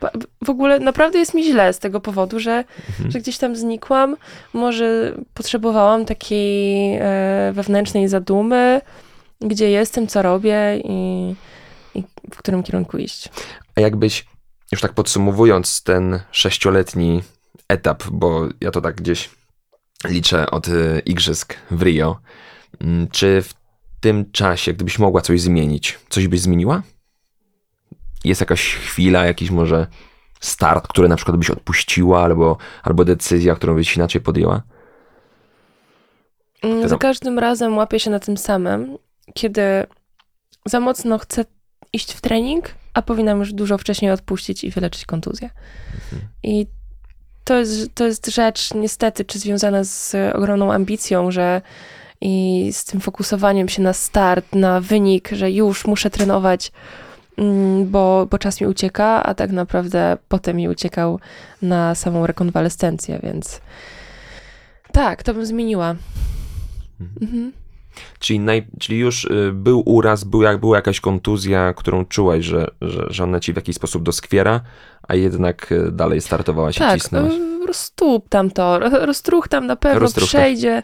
W 0.45 0.51
ogóle 0.51 0.79
naprawdę 0.81 1.19
jest 1.19 1.35
mi 1.35 1.45
źle 1.45 1.73
z 1.73 1.79
tego 1.79 2.01
powodu, 2.01 2.41
że, 2.41 2.65
Mhm. 2.89 3.11
że 3.11 3.19
gdzieś 3.21 3.39
tam 3.39 3.57
znikłam. 3.57 4.17
Może 4.53 5.15
potrzebowałam 5.35 6.05
takiej 6.05 6.95
e, 7.01 7.53
wewnętrznej 7.55 8.09
zadumy, 8.09 8.81
gdzie 9.41 9.71
jestem, 9.71 10.07
co 10.07 10.23
robię 10.23 10.81
i 10.85 11.35
w 12.33 12.37
którym 12.37 12.63
kierunku 12.63 12.99
iść. 12.99 13.29
A 13.77 13.81
jakbyś, 13.81 14.27
już 14.73 14.81
tak 14.81 14.93
podsumowując 14.93 15.83
ten 15.83 16.21
sześcioletni 16.31 17.23
etap, 17.69 18.05
bo 18.11 18.49
ja 18.61 18.71
to 18.71 18.81
tak 18.81 18.95
gdzieś 18.95 19.31
liczę 20.09 20.51
od 20.51 20.69
y, 20.69 21.03
igrzysk 21.05 21.57
w 21.71 21.83
Rio, 21.83 22.21
mm, 22.81 23.09
czy 23.09 23.43
w 23.43 23.55
tym 24.01 24.33
czasie, 24.33 24.73
gdybyś 24.73 24.99
mogła 24.99 25.21
coś 25.21 25.41
zmienić, 25.41 25.99
coś 26.09 26.29
byś 26.29 26.41
zmieniła? 26.41 26.83
Jest 28.25 28.41
jakaś 28.41 28.75
chwila, 28.75 29.25
jakiś 29.25 29.51
może 29.51 29.87
start, 30.41 30.89
który 30.89 31.09
na 31.09 31.17
przykład 31.17 31.37
byś 31.37 31.51
odpuściła, 31.51 32.23
albo, 32.23 32.57
albo 32.83 33.05
decyzja, 33.05 33.55
którą 33.55 33.75
byś 33.75 33.97
inaczej 33.97 34.21
podjęła? 34.21 34.63
Mm, 36.63 36.89
Za 36.89 36.99
każdym 36.99 37.39
razem 37.39 37.77
łapię 37.77 38.01
się 38.01 38.11
na 38.11 38.21
tym 38.21 38.37
samym, 38.37 38.99
kiedy 39.35 39.63
za 40.67 40.81
mocno 40.81 41.19
chcę 41.19 41.45
iść 41.95 42.13
w 42.13 42.21
trening, 42.21 42.75
a 42.95 43.03
powinnam 43.03 43.39
już 43.39 43.53
dużo 43.53 43.79
wcześniej 43.79 44.11
odpuścić 44.11 44.65
i 44.65 44.71
wyleczyć 44.71 45.07
kontuzję. 45.07 45.51
I 46.43 46.67
to 47.45 47.59
jest, 47.59 47.95
to 47.95 48.07
jest 48.07 48.27
rzecz 48.27 48.75
niestety, 48.75 49.25
czy 49.25 49.39
związana 49.39 49.85
z 49.85 50.17
ogromną 50.35 50.73
ambicją, 50.73 51.31
że 51.31 51.63
i 52.21 52.69
z 52.73 52.85
tym 52.85 53.01
fokusowaniem 53.01 53.69
się 53.69 53.83
na 53.83 53.93
start, 53.93 54.55
na 54.55 54.81
wynik, 54.81 55.29
że 55.33 55.51
już 55.51 55.87
muszę 55.87 56.11
trenować, 56.11 56.73
mm, 57.39 57.91
bo, 57.91 58.27
bo 58.31 58.39
czas 58.39 58.61
mi 58.61 58.67
ucieka, 58.67 59.23
a 59.23 59.35
tak 59.35 59.51
naprawdę 59.53 60.17
potem 60.29 60.57
mi 60.57 60.69
uciekał 60.69 61.21
na 61.63 61.95
samą 61.95 62.27
rekonwalescencję, 62.27 63.21
więc 63.23 63.61
tak, 64.93 65.23
to 65.23 65.35
bym 65.35 65.47
zmieniła. 65.47 65.95
Mhm. 67.21 67.53
Czyli, 68.19 68.41
naj, 68.41 68.67
czyli 68.81 68.99
już 68.99 69.25
y, 69.25 69.51
był 69.53 69.83
uraz, 69.87 70.25
był, 70.25 70.43
jak, 70.43 70.61
była 70.61 70.77
jakaś 70.77 71.01
kontuzja, 71.01 71.73
którą 71.77 72.05
czułaś, 72.05 72.45
że, 72.45 72.67
że, 72.81 73.07
że 73.11 73.25
ona 73.25 73.41
ci 73.41 73.53
w 73.53 73.57
jakiś 73.57 73.77
sposób 73.77 74.03
doskwiera, 74.03 74.61
a 75.09 75.15
jednak 75.15 75.73
y, 75.73 75.93
dalej 75.93 76.21
startowałaś 76.21 76.77
i 76.77 76.79
Tak, 76.79 77.01
cisnąłeś. 77.01 77.33
y, 77.35 77.67
roztłup 77.67 78.29
tam 78.29 78.51
to, 78.51 78.79
ro- 78.79 79.07
roztruch 79.07 79.49
tam 79.49 79.67
na 79.67 79.77
pewno 79.77 79.99
Roztruchta. 80.01 80.39
przejdzie. 80.39 80.83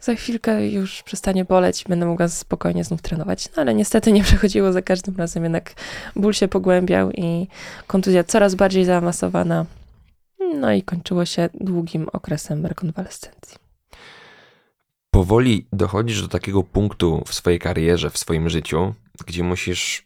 Za 0.00 0.14
chwilkę 0.14 0.68
już 0.68 1.02
przestanie 1.02 1.44
boleć 1.44 1.82
i 1.82 1.88
będę 1.88 2.06
mogła 2.06 2.28
spokojnie 2.28 2.84
znów 2.84 3.02
trenować. 3.02 3.48
No 3.56 3.62
ale 3.62 3.74
niestety 3.74 4.12
nie 4.12 4.22
przechodziło 4.28 4.72
za 4.72 4.82
każdym 4.82 5.16
razem, 5.16 5.42
jednak 5.42 5.74
ból 6.16 6.32
się 6.32 6.48
pogłębiał 6.48 7.10
i 7.12 7.46
kontuzja 7.86 8.24
coraz 8.24 8.54
bardziej 8.54 8.84
zaawansowana. 8.84 9.64
No 10.60 10.72
i 10.72 10.82
kończyło 10.82 11.24
się 11.24 11.48
długim 11.60 12.06
okresem 12.12 12.66
rekonwalescencji. 12.66 13.35
Powoli 15.16 15.66
dochodzisz 15.72 16.22
do 16.22 16.28
takiego 16.28 16.62
punktu 16.62 17.24
w 17.26 17.34
swojej 17.34 17.58
karierze, 17.58 18.10
w 18.10 18.18
swoim 18.18 18.48
życiu, 18.48 18.94
gdzie 19.26 19.44
musisz 19.44 20.04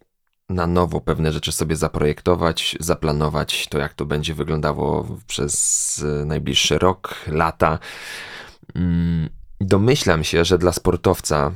na 0.49 0.67
nowo 0.67 1.01
pewne 1.01 1.33
rzeczy 1.33 1.53
sobie 1.53 1.77
zaprojektować, 1.77 2.77
zaplanować 2.81 3.67
to, 3.69 3.79
jak 3.79 3.95
to 3.95 4.07
będzie 4.07 4.35
wyglądało 4.35 5.07
przez 5.27 5.99
y, 5.99 6.25
najbliższy 6.27 6.79
rok, 6.79 7.15
lata. 7.27 7.79
Mm, 8.75 9.29
Domyślam 9.61 10.25
się, 10.25 10.45
że 10.45 10.59
dla 10.59 10.73
sportowca, 10.73 11.53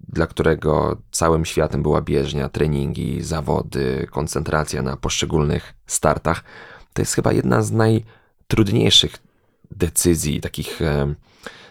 dla 0.00 0.26
którego 0.26 0.96
całym 1.10 1.44
światem 1.44 1.82
była 1.82 2.00
bieżnia, 2.00 2.48
treningi, 2.48 3.22
zawody, 3.22 4.06
koncentracja 4.10 4.82
na 4.82 4.96
poszczególnych 4.96 5.74
startach, 5.86 6.44
to 6.92 7.02
jest 7.02 7.14
chyba 7.14 7.32
jedna 7.32 7.62
z 7.62 7.72
najtrudniejszych 7.72 9.16
decyzji, 9.70 10.40
takich, 10.40 10.82
e, 10.82 11.14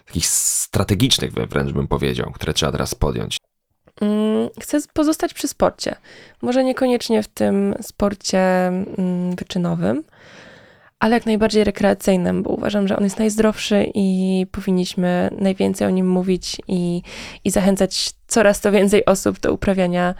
takich 0.10 0.28
strategicznych 0.28 1.32
wręcz 1.34 1.72
bym 1.72 1.88
powiedział, 1.88 2.32
które 2.32 2.54
trzeba 2.54 2.72
teraz 2.72 2.95
podjąć. 2.95 3.38
Mm, 4.02 4.50
Chcę 4.62 4.78
pozostać 4.93 5.34
przy 5.34 5.48
sporcie. 5.48 5.95
Może 6.41 6.63
niekoniecznie 6.63 7.24
w 7.24 7.28
tym 7.28 7.76
sporcie 7.82 8.39
mm, 8.67 9.36
wyczynowym, 9.36 10.04
ale 11.00 11.13
jak 11.13 11.26
najbardziej 11.26 11.63
rekreacyjnym, 11.63 12.43
bo 12.43 12.50
uważam, 12.50 12.88
że 12.88 12.98
on 12.98 13.04
jest 13.04 13.19
najzdrowszy 13.19 13.91
i 13.93 14.45
powinniśmy 14.52 15.30
najwięcej 15.38 15.88
o 15.88 15.89
nim 15.89 16.10
mówić 16.10 16.58
i, 16.67 17.02
i 17.43 17.52
zachęcać 17.52 18.12
coraz 18.28 18.62
to 18.62 18.72
więcej 18.72 19.06
osób 19.06 19.39
do 19.39 19.54
uprawiania 19.54 20.15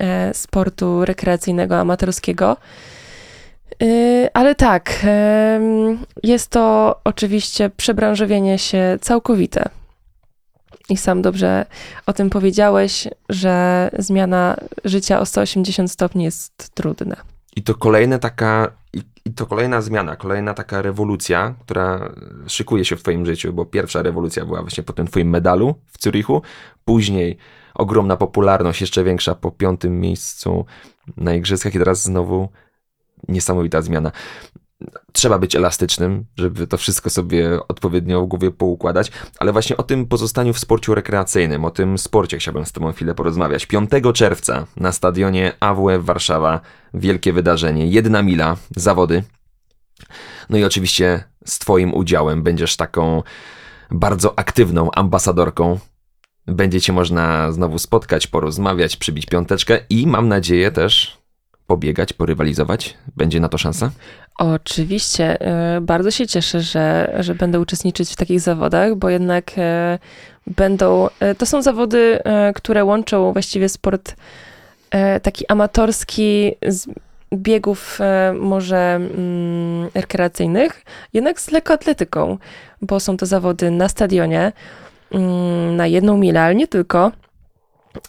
e, 0.00 0.34
sportu 0.34 1.04
rekreacyjnego, 1.04 1.78
amatorskiego. 1.78 2.56
Y, 3.82 4.28
Ale 4.34 4.54
tak, 4.54 5.06
jest 6.22 6.50
to 6.50 6.96
oczywiście 7.04 7.70
przebranżowienie 7.70 8.58
się 8.58 8.98
całkowite. 9.00 9.68
I 10.88 10.96
sam 10.96 11.22
dobrze 11.22 11.66
o 12.06 12.12
tym 12.12 12.30
powiedziałeś, 12.30 13.08
że 13.28 13.90
zmiana 13.98 14.56
życia 14.84 15.20
o 15.20 15.26
180 15.26 15.90
stopni 15.90 16.24
jest 16.24 16.74
trudna. 16.74 17.16
I 17.56 17.62
to 17.62 17.74
kolejna 17.74 18.18
taka, 18.18 18.72
i 19.24 19.34
to 19.34 19.46
kolejna 19.46 19.82
zmiana, 19.82 20.16
kolejna 20.16 20.54
taka 20.54 20.82
rewolucja, 20.82 21.54
która 21.60 22.12
szykuje 22.46 22.84
się 22.84 22.96
w 22.96 23.02
twoim 23.02 23.26
życiu, 23.26 23.52
bo 23.52 23.66
pierwsza 23.66 24.02
rewolucja 24.02 24.44
była 24.44 24.60
właśnie 24.60 24.84
po 24.84 24.92
tym 24.92 25.06
twoim 25.06 25.28
medalu 25.28 25.74
w 25.86 26.02
Zurichu, 26.02 26.42
później 26.84 27.36
ogromna 27.74 28.16
popularność, 28.16 28.80
jeszcze 28.80 29.04
większa 29.04 29.34
po 29.34 29.50
piątym 29.50 30.00
miejscu 30.00 30.66
na 31.16 31.34
igrzyskach 31.34 31.74
i 31.74 31.78
teraz 31.78 32.02
znowu 32.02 32.48
niesamowita 33.28 33.82
zmiana. 33.82 34.12
Trzeba 35.12 35.38
być 35.38 35.56
elastycznym, 35.56 36.24
żeby 36.36 36.66
to 36.66 36.76
wszystko 36.76 37.10
sobie 37.10 37.58
odpowiednio 37.68 38.22
w 38.22 38.26
głowie 38.26 38.50
poukładać, 38.50 39.12
ale 39.38 39.52
właśnie 39.52 39.76
o 39.76 39.82
tym 39.82 40.06
pozostaniu 40.06 40.52
w 40.52 40.58
sporcie 40.58 40.94
rekreacyjnym, 40.94 41.64
o 41.64 41.70
tym 41.70 41.98
sporcie 41.98 42.38
chciałbym 42.38 42.66
z 42.66 42.72
Tobą 42.72 42.92
chwilę 42.92 43.14
porozmawiać. 43.14 43.66
5 43.66 43.90
czerwca 44.14 44.66
na 44.76 44.92
stadionie 44.92 45.52
AWF 45.60 46.04
Warszawa 46.04 46.60
wielkie 46.94 47.32
wydarzenie, 47.32 47.86
jedna 47.86 48.22
mila, 48.22 48.56
zawody. 48.76 49.22
No 50.50 50.58
i 50.58 50.64
oczywiście 50.64 51.24
z 51.44 51.58
Twoim 51.58 51.94
udziałem 51.94 52.42
będziesz 52.42 52.76
taką 52.76 53.22
bardzo 53.90 54.38
aktywną 54.38 54.90
ambasadorką. 54.90 55.78
Będziecie 56.46 56.92
można 56.92 57.52
znowu 57.52 57.78
spotkać, 57.78 58.26
porozmawiać, 58.26 58.96
przybić 58.96 59.26
piąteczkę 59.26 59.78
i 59.90 60.06
mam 60.06 60.28
nadzieję 60.28 60.70
też 60.70 61.19
pobiegać, 61.70 62.12
porywalizować. 62.12 62.96
Będzie 63.16 63.40
na 63.40 63.48
to 63.48 63.58
szansa? 63.58 63.90
Oczywiście, 64.38 65.40
e, 65.40 65.80
bardzo 65.80 66.10
się 66.10 66.26
cieszę, 66.26 66.60
że, 66.60 67.16
że 67.20 67.34
będę 67.34 67.60
uczestniczyć 67.60 68.10
w 68.10 68.16
takich 68.16 68.40
zawodach, 68.40 68.94
bo 68.94 69.10
jednak 69.10 69.52
e, 69.56 69.98
będą, 70.46 71.08
e, 71.20 71.34
to 71.34 71.46
są 71.46 71.62
zawody, 71.62 72.18
które 72.54 72.84
łączą 72.84 73.32
właściwie 73.32 73.68
sport 73.68 74.16
taki 75.22 75.46
amatorski 75.46 76.52
z 76.66 76.86
biegów 77.34 77.98
może 78.40 78.76
mm, 78.76 79.88
rekreacyjnych, 79.94 80.84
jednak 81.12 81.40
z 81.40 81.50
lekkoatletyką, 81.50 82.38
bo 82.82 83.00
są 83.00 83.16
to 83.16 83.26
zawody 83.26 83.70
na 83.70 83.88
stadionie, 83.88 84.52
mm, 85.12 85.76
na 85.76 85.86
jedną 85.86 86.16
milę, 86.18 86.42
ale 86.42 86.54
nie 86.54 86.68
tylko. 86.68 87.12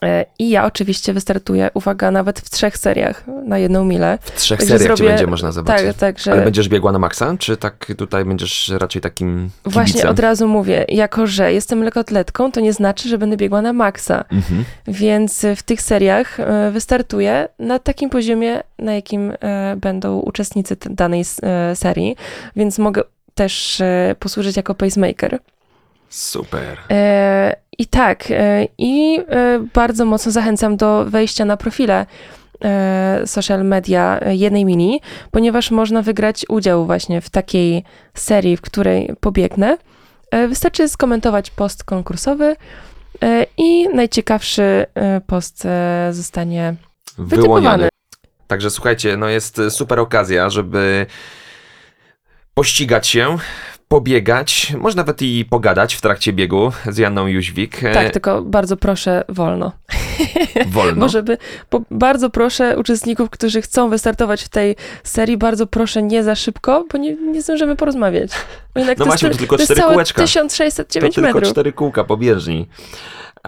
E, 0.04 0.26
I 0.40 0.50
ja 0.50 0.66
oczywiście 0.66 1.14
wystartuję, 1.14 1.70
uwaga, 1.74 2.12
nawet 2.12 2.40
w 2.40 2.50
trzech 2.50 2.78
seriach 2.78 3.24
na 3.46 3.58
jedną 3.58 3.86
milę. 3.86 4.18
W 4.22 4.32
trzech 4.32 4.60
Także 4.60 4.78
seriach 4.78 4.98
cię 4.98 5.04
zrobię- 5.04 5.10
będzie 5.10 5.28
można 5.28 5.52
zobaczyć. 5.52 5.88
Tak, 5.88 5.96
tak, 5.98 6.20
że 6.20 6.32
Ale 6.32 6.44
będziesz 6.44 6.70
biegła 6.70 6.92
na 6.92 7.00
maksa, 7.00 7.36
czy 7.40 7.58
tak 7.58 7.86
tutaj 7.98 8.26
będziesz 8.26 8.72
raczej 8.78 9.02
takim 9.02 9.50
właśnie 9.66 9.94
kibicem? 9.94 10.10
od 10.12 10.20
razu 10.20 10.48
mówię, 10.48 10.86
jako 10.90 11.28
że 11.28 11.54
jestem 11.54 11.84
lekkoatletką, 11.84 12.52
to 12.52 12.60
nie 12.60 12.74
znaczy, 12.74 13.10
że 13.10 13.18
będę 13.18 13.38
biegła 13.38 13.62
na 13.62 13.74
maksa. 13.74 14.26
Mhm. 14.32 14.66
Więc 14.88 15.46
w 15.56 15.64
tych 15.64 15.82
seriach 15.82 16.40
e, 16.40 16.72
wystartuję 16.72 17.48
na 17.60 17.80
takim 17.80 18.10
poziomie, 18.10 18.64
na 18.80 18.94
jakim 18.94 19.34
e, 19.42 19.76
będą 19.78 20.20
uczestnicy 20.20 20.78
danej 20.90 21.24
serii, 21.76 22.16
więc 22.56 22.80
mogę 22.80 23.02
też 23.36 23.82
posłużyć 24.20 24.58
jako 24.58 24.76
pacemaker. 24.76 25.40
Super. 26.12 26.78
E, 26.90 27.56
I 27.78 27.86
tak, 27.86 28.32
e, 28.32 28.68
i 28.78 29.20
e, 29.30 29.60
bardzo 29.74 30.06
mocno 30.06 30.32
zachęcam 30.32 30.78
do 30.78 31.06
wejścia 31.06 31.46
na 31.46 31.58
profile 31.58 32.06
social 33.26 33.66
media 33.66 34.20
jednej 34.30 34.66
mini, 34.66 35.02
ponieważ 35.32 35.72
można 35.72 36.02
wygrać 36.02 36.46
udział 36.50 36.86
właśnie 36.86 37.22
w 37.22 37.30
takiej 37.30 37.84
serii, 38.14 38.58
w 38.58 38.62
której 38.62 39.14
pobiegnę. 39.20 39.78
Wystarczy 40.48 40.90
skomentować 40.90 41.52
post 41.52 41.84
konkursowy 41.84 42.56
i 43.58 43.88
najciekawszy 43.94 44.86
post 45.28 45.68
zostanie 46.12 46.76
Wyłoniony. 47.18 47.90
Także 48.48 48.70
słuchajcie, 48.70 49.18
no 49.18 49.30
jest 49.30 49.62
super 49.70 50.00
okazja, 50.00 50.50
żeby 50.50 51.06
pościgać 52.54 53.08
się, 53.08 53.38
pobiegać, 53.92 54.74
może 54.80 54.98
nawet 54.98 55.22
i 55.22 55.46
pogadać 55.46 55.96
w 55.96 56.02
trakcie 56.02 56.34
biegu 56.34 56.72
z 56.90 56.98
Janną 56.98 57.28
Jóźwik. 57.28 57.84
E, 57.84 57.94
Tak, 57.94 58.10
tylko 58.10 58.42
bardzo 58.42 58.78
proszę 58.78 59.24
wolno. 59.30 59.72
Wolno. 60.68 61.02
Bo 61.02 61.10
żeby, 61.10 61.38
bo 61.72 61.82
bardzo 61.92 62.30
proszę 62.30 62.78
uczestników, 62.78 63.30
którzy 63.30 63.62
chcą 63.62 63.90
wystartować 63.90 64.44
w 64.44 64.50
tej 64.50 64.76
serii, 65.04 65.38
bardzo 65.38 65.68
proszę 65.68 66.04
nie 66.04 66.24
za 66.24 66.36
szybko, 66.36 66.86
bo 66.92 66.98
nie, 66.98 67.16
nie 67.16 67.42
zdążymy 67.42 67.76
porozmawiać. 67.76 68.32
Bo 68.74 68.80
jednak 68.80 68.98
No 68.98 69.06
to, 69.06 69.10
właśnie, 69.10 69.28
jest, 69.28 69.40
to 69.40 69.42
tylko 69.42 69.58
to 69.58 69.64
cztery 69.64 69.82
kółeczka. 69.82 70.22
1609 70.22 71.16
to 71.16 71.22
tylko 71.22 71.36
metrów. 71.38 71.52
cztery 71.54 71.74
kółka 71.74 72.04
po 72.04 72.18
bieżni. 72.18 72.68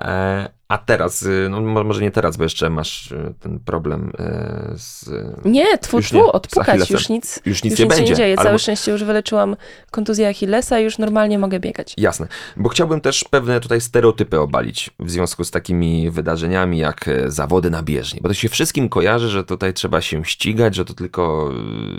E, 0.01 0.49
a 0.73 0.77
teraz, 0.77 1.21
y, 1.23 1.47
no 1.49 1.61
mo- 1.61 1.83
może 1.83 2.01
nie 2.01 2.11
teraz, 2.11 2.37
bo 2.37 2.43
jeszcze 2.43 2.69
masz 2.69 3.11
y, 3.11 3.33
ten 3.39 3.59
problem 3.59 4.09
y, 4.09 4.77
z... 4.77 5.09
Nie, 5.45 5.77
tfu, 5.77 5.97
Już 5.97 6.07
tfu, 6.07 6.15
nie, 6.17 6.23
odpukać, 6.23 6.89
już 6.89 7.09
nic, 7.09 7.39
Już 7.45 7.63
nic 7.63 7.71
już 7.71 7.79
nie 7.79 7.85
nic 7.85 7.95
będzie. 7.95 8.11
nie 8.11 8.17
dzieje. 8.17 8.35
Całe 8.37 8.51
mo- 8.51 8.57
szczęście 8.57 8.91
już 8.91 9.03
wyleczyłam 9.03 9.55
kontuzję 9.91 10.27
Achillesa 10.27 10.79
i 10.79 10.83
już 10.83 10.97
normalnie 10.97 11.39
mogę 11.39 11.59
biegać. 11.59 11.93
Jasne, 11.97 12.27
bo 12.57 12.69
chciałbym 12.69 13.01
też 13.01 13.23
pewne 13.23 13.59
tutaj 13.59 13.81
stereotypy 13.81 14.39
obalić 14.39 14.89
w 14.99 15.11
związku 15.11 15.43
z 15.43 15.51
takimi 15.51 16.11
wydarzeniami 16.11 16.77
jak 16.77 17.07
e, 17.07 17.31
zawody 17.31 17.69
na 17.69 17.83
bieżni, 17.83 18.19
bo 18.23 18.29
to 18.29 18.33
się 18.33 18.49
wszystkim 18.49 18.89
kojarzy, 18.89 19.29
że 19.29 19.43
tutaj 19.43 19.73
trzeba 19.73 20.01
się 20.01 20.25
ścigać, 20.25 20.75
że 20.75 20.85
to 20.85 20.93
tylko 20.93 21.51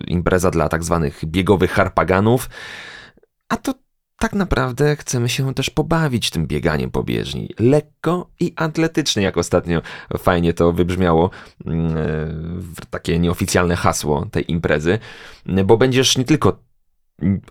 impreza 0.07 0.51
dla 0.51 0.69
tak 0.69 0.85
zwanych 0.85 1.25
biegowych 1.25 1.71
harpaganów, 1.71 2.49
a 3.49 3.57
to 3.57 3.75
tak 4.25 4.35
naprawdę 4.35 4.97
chcemy 4.97 5.29
się 5.29 5.55
też 5.55 5.71
pobawić 5.71 6.31
tym 6.31 6.47
bieganiem 6.47 6.91
po 6.91 7.03
bieżni. 7.03 7.55
Lekko 7.59 8.31
i 8.41 8.53
atletycznie, 8.57 9.23
jak 9.23 9.39
ostatnio 9.39 9.83
fajnie 10.19 10.55
to 10.55 10.73
wybrzmiało, 10.73 11.31
mm, 11.67 11.97
e, 11.97 12.87
takie 12.91 13.19
nieoficjalne 13.19 13.77
hasło 13.77 14.27
tej 14.31 14.51
imprezy, 14.53 14.99
bo 15.65 15.77
będziesz 15.77 16.19
nie 16.19 16.25
tylko 16.25 16.59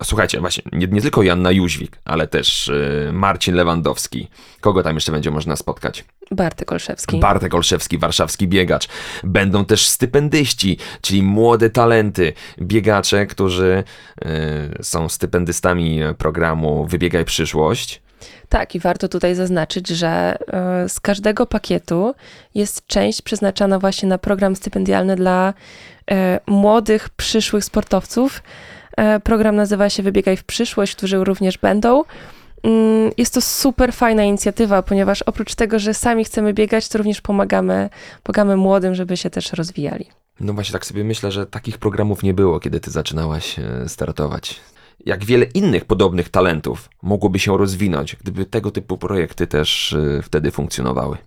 Słuchajcie, 0.03 0.39
właśnie, 0.39 0.63
nie, 0.71 0.87
nie 0.87 1.01
tylko 1.01 1.23
Janna 1.23 1.51
Jóźwik, 1.51 1.97
ale 2.05 2.27
też 2.27 2.67
y, 2.67 3.09
Marcin 3.13 3.55
Lewandowski. 3.55 4.27
Kogo 4.61 4.83
tam 4.83 4.95
jeszcze 4.95 5.11
będzie 5.11 5.31
można 5.31 5.55
spotkać? 5.55 6.05
Bartek 6.31 6.71
Olszewski. 6.71 7.19
Bartek 7.19 7.53
Olszewski, 7.53 7.97
warszawski 7.97 8.47
biegacz. 8.47 8.87
Będą 9.23 9.65
też 9.65 9.87
stypendyści, 9.87 10.77
czyli 11.01 11.23
młode 11.23 11.69
talenty, 11.69 12.33
biegacze, 12.61 13.25
którzy 13.25 13.83
y, 14.79 14.83
są 14.83 15.09
stypendystami 15.09 15.99
programu 16.17 16.85
Wybiegaj 16.87 17.25
Przyszłość. 17.25 18.03
Tak, 18.49 18.75
i 18.75 18.79
warto 18.79 19.07
tutaj 19.07 19.35
zaznaczyć, 19.35 19.87
że 19.87 20.07
e, 20.07 20.89
z 20.89 20.99
każdego 20.99 21.45
pakietu 21.45 22.15
jest 22.55 22.87
część 22.87 23.21
przeznaczana 23.21 23.79
właśnie 23.79 24.09
na 24.09 24.17
program 24.17 24.55
stypendialny 24.55 25.15
dla 25.15 25.53
e, 26.11 26.39
młodych, 26.47 27.09
przyszłych 27.09 27.65
sportowców. 27.65 28.43
E, 28.97 29.19
Program 29.19 29.55
nazywa 29.55 29.89
się 29.89 30.03
Wybiegaj 30.03 30.37
w 30.37 30.43
przyszłość, 30.43 30.95
którzy 30.95 31.23
również 31.23 31.57
będą. 31.57 32.03
Mm, 32.63 33.11
Jest 33.17 33.33
to 33.33 33.41
super 33.41 33.93
fajna 33.93 34.23
inicjatywa, 34.23 34.81
ponieważ 34.83 35.21
oprócz 35.21 35.55
tego, 35.55 35.79
że 35.79 35.93
sami 35.93 36.23
chcemy 36.25 36.53
biegać, 36.53 36.87
to 36.89 36.97
również 36.97 37.21
pomagamy, 37.21 37.89
pomagamy 38.23 38.57
młodym, 38.57 38.95
żeby 38.95 39.17
się 39.17 39.29
też 39.29 39.53
rozwijali. 39.53 40.05
No 40.39 40.53
właśnie, 40.53 40.73
tak 40.73 40.85
sobie 40.85 41.03
myślę, 41.03 41.31
że 41.31 41.45
takich 41.45 41.77
programów 41.77 42.23
nie 42.23 42.33
było, 42.33 42.59
kiedy 42.59 42.79
ty 42.79 42.91
zaczynałaś 42.91 43.59
e, 43.59 43.89
startować. 43.89 44.59
Jak 45.05 45.25
wiele 45.25 45.45
innych 45.45 45.85
podobnych 45.85 46.29
talentów 46.29 46.89
mogłoby 47.01 47.39
się 47.39 47.57
rozwinąć, 47.57 48.15
gdyby 48.15 48.45
tego 48.45 48.71
typu 48.71 48.97
projekty 48.97 49.47
też 49.47 49.93
e, 49.93 50.21
wtedy 50.21 50.51
funkcjonowały. 50.51 51.17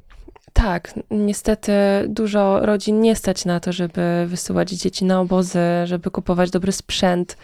Tak, 0.56 0.94
niestety 1.10 1.72
dużo 2.08 2.60
rodzin 2.66 3.00
nie 3.00 3.16
stać 3.16 3.44
na 3.44 3.60
to, 3.60 3.72
żeby 3.72 4.24
wysyłać 4.26 4.70
dzieci 4.70 5.04
na 5.04 5.20
obozy, 5.20 5.58
żeby 5.84 6.10
kupować 6.10 6.50
dobry 6.50 6.72
sprzęt. 6.72 7.36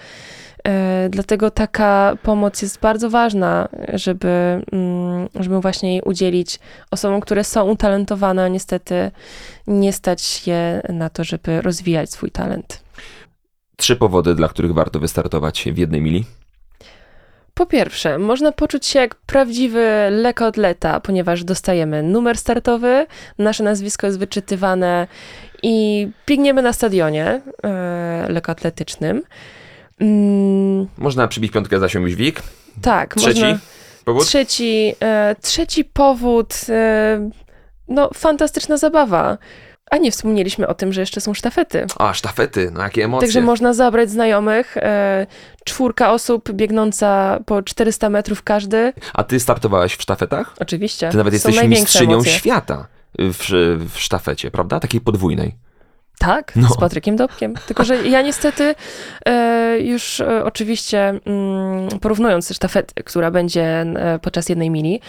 E, 0.65 1.09
Dlatego 1.11 1.51
taka 1.51 2.17
pomoc 2.23 2.63
jest 2.63 2.81
bardzo 2.81 3.11
ważna, 3.11 3.69
żeby, 3.95 4.63
mm, 4.73 5.29
żeby 5.35 5.61
właśnie 5.61 5.93
jej 5.93 6.03
udzielić 6.03 6.59
osobom, 6.91 7.21
które 7.21 7.45
są 7.45 7.71
utalentowane, 7.71 8.45
a 8.45 8.49
niestety 8.49 9.11
nie 9.67 9.93
stać 9.93 10.47
je 10.47 10.83
na 10.89 11.11
to, 11.11 11.25
żeby 11.25 11.63
rozwijać 11.63 12.11
swój 12.11 12.31
talent. 12.31 12.83
Trzy 13.77 13.97
powody, 13.97 14.35
dla 14.35 14.49
których 14.49 14.75
warto 14.75 15.01
wystartować 15.01 15.65
w 15.73 15.79
jednej 15.79 16.01
mili. 16.01 16.25
Po 17.55 17.67
pierwsze, 17.67 18.19
można 18.19 18.53
poczuć 18.53 18.87
się 18.87 18.99
jak 18.99 19.15
prawdziwy 19.15 19.89
lekkoatleta, 20.11 21.01
ponieważ 21.01 21.45
dostajemy 21.45 22.03
numer 22.03 22.39
startowy, 22.39 23.07
nasze 23.39 23.65
nazwisko 23.65 24.07
jest 24.07 24.19
wyczytywane 24.19 25.07
i 25.63 26.09
biegniemy 26.27 26.63
na 26.63 26.73
stadionie 26.73 27.41
e, 27.65 28.27
lekkoatletycznym. 28.29 29.23
Mm, 30.01 30.87
Można 30.99 31.29
przybić 31.29 31.53
piątkę 31.53 31.79
za 31.81 31.87
Jóźwik. 31.99 32.43
tak, 32.83 33.15
Trzeci 33.15 33.41
można. 33.41 33.59
powód? 34.05 34.27
Trzeci, 34.27 34.95
e, 35.01 35.37
trzeci 35.41 35.85
powód, 35.85 36.55
e, 36.69 37.31
no 37.89 38.11
fantastyczna 38.15 38.77
zabawa. 38.77 39.39
A 39.93 39.97
nie 39.97 40.11
wspomnieliśmy 40.11 40.67
o 40.67 40.75
tym, 40.75 40.93
że 40.93 41.01
jeszcze 41.01 41.21
są 41.21 41.35
sztafety. 41.35 41.87
A, 41.99 42.15
sztafety, 42.15 42.71
no 42.73 42.83
jakie 42.83 43.05
emocje. 43.05 43.29
Także 43.29 43.41
można 43.41 43.75
zabrać 43.75 44.11
znajomych. 44.11 44.77
E, 44.77 45.27
czwórka 45.65 46.13
osób 46.13 46.53
biegnąca 46.53 47.41
po 47.47 47.63
400 47.63 48.11
metrów 48.11 48.43
każdy. 48.43 48.93
A 49.15 49.25
ty 49.25 49.41
startowałaś 49.41 49.97
w 49.97 50.03
sztafetach? 50.03 50.55
Oczywiście. 50.61 51.09
Ty 51.09 51.17
nawet 51.17 51.43
są 51.43 51.49
jesteś 51.49 51.69
mistrzynią 51.69 52.13
emocje. 52.13 52.33
świata 52.33 52.87
w, 53.19 53.49
w 53.95 54.01
sztafecie, 54.01 54.51
prawda? 54.51 54.81
Takiej 54.81 55.01
podwójnej. 55.01 55.55
Tak, 56.19 56.53
No. 56.57 56.69
z 56.69 56.77
Patrykiem 56.77 57.17
Dobkiem. 57.17 57.55
Tylko, 57.67 57.85
że 57.85 58.09
ja 58.09 58.23
niestety 58.23 58.75
e, 59.27 59.79
już 59.81 60.21
e, 60.21 60.45
oczywiście 60.45 61.09
mm, 61.09 61.99
porównując 62.01 62.51
sztafetę, 62.55 63.03
która 63.03 63.31
będzie 63.31 63.65
e, 63.81 64.19
podczas 64.23 64.49
jednej 64.49 64.71
mili, 64.71 65.01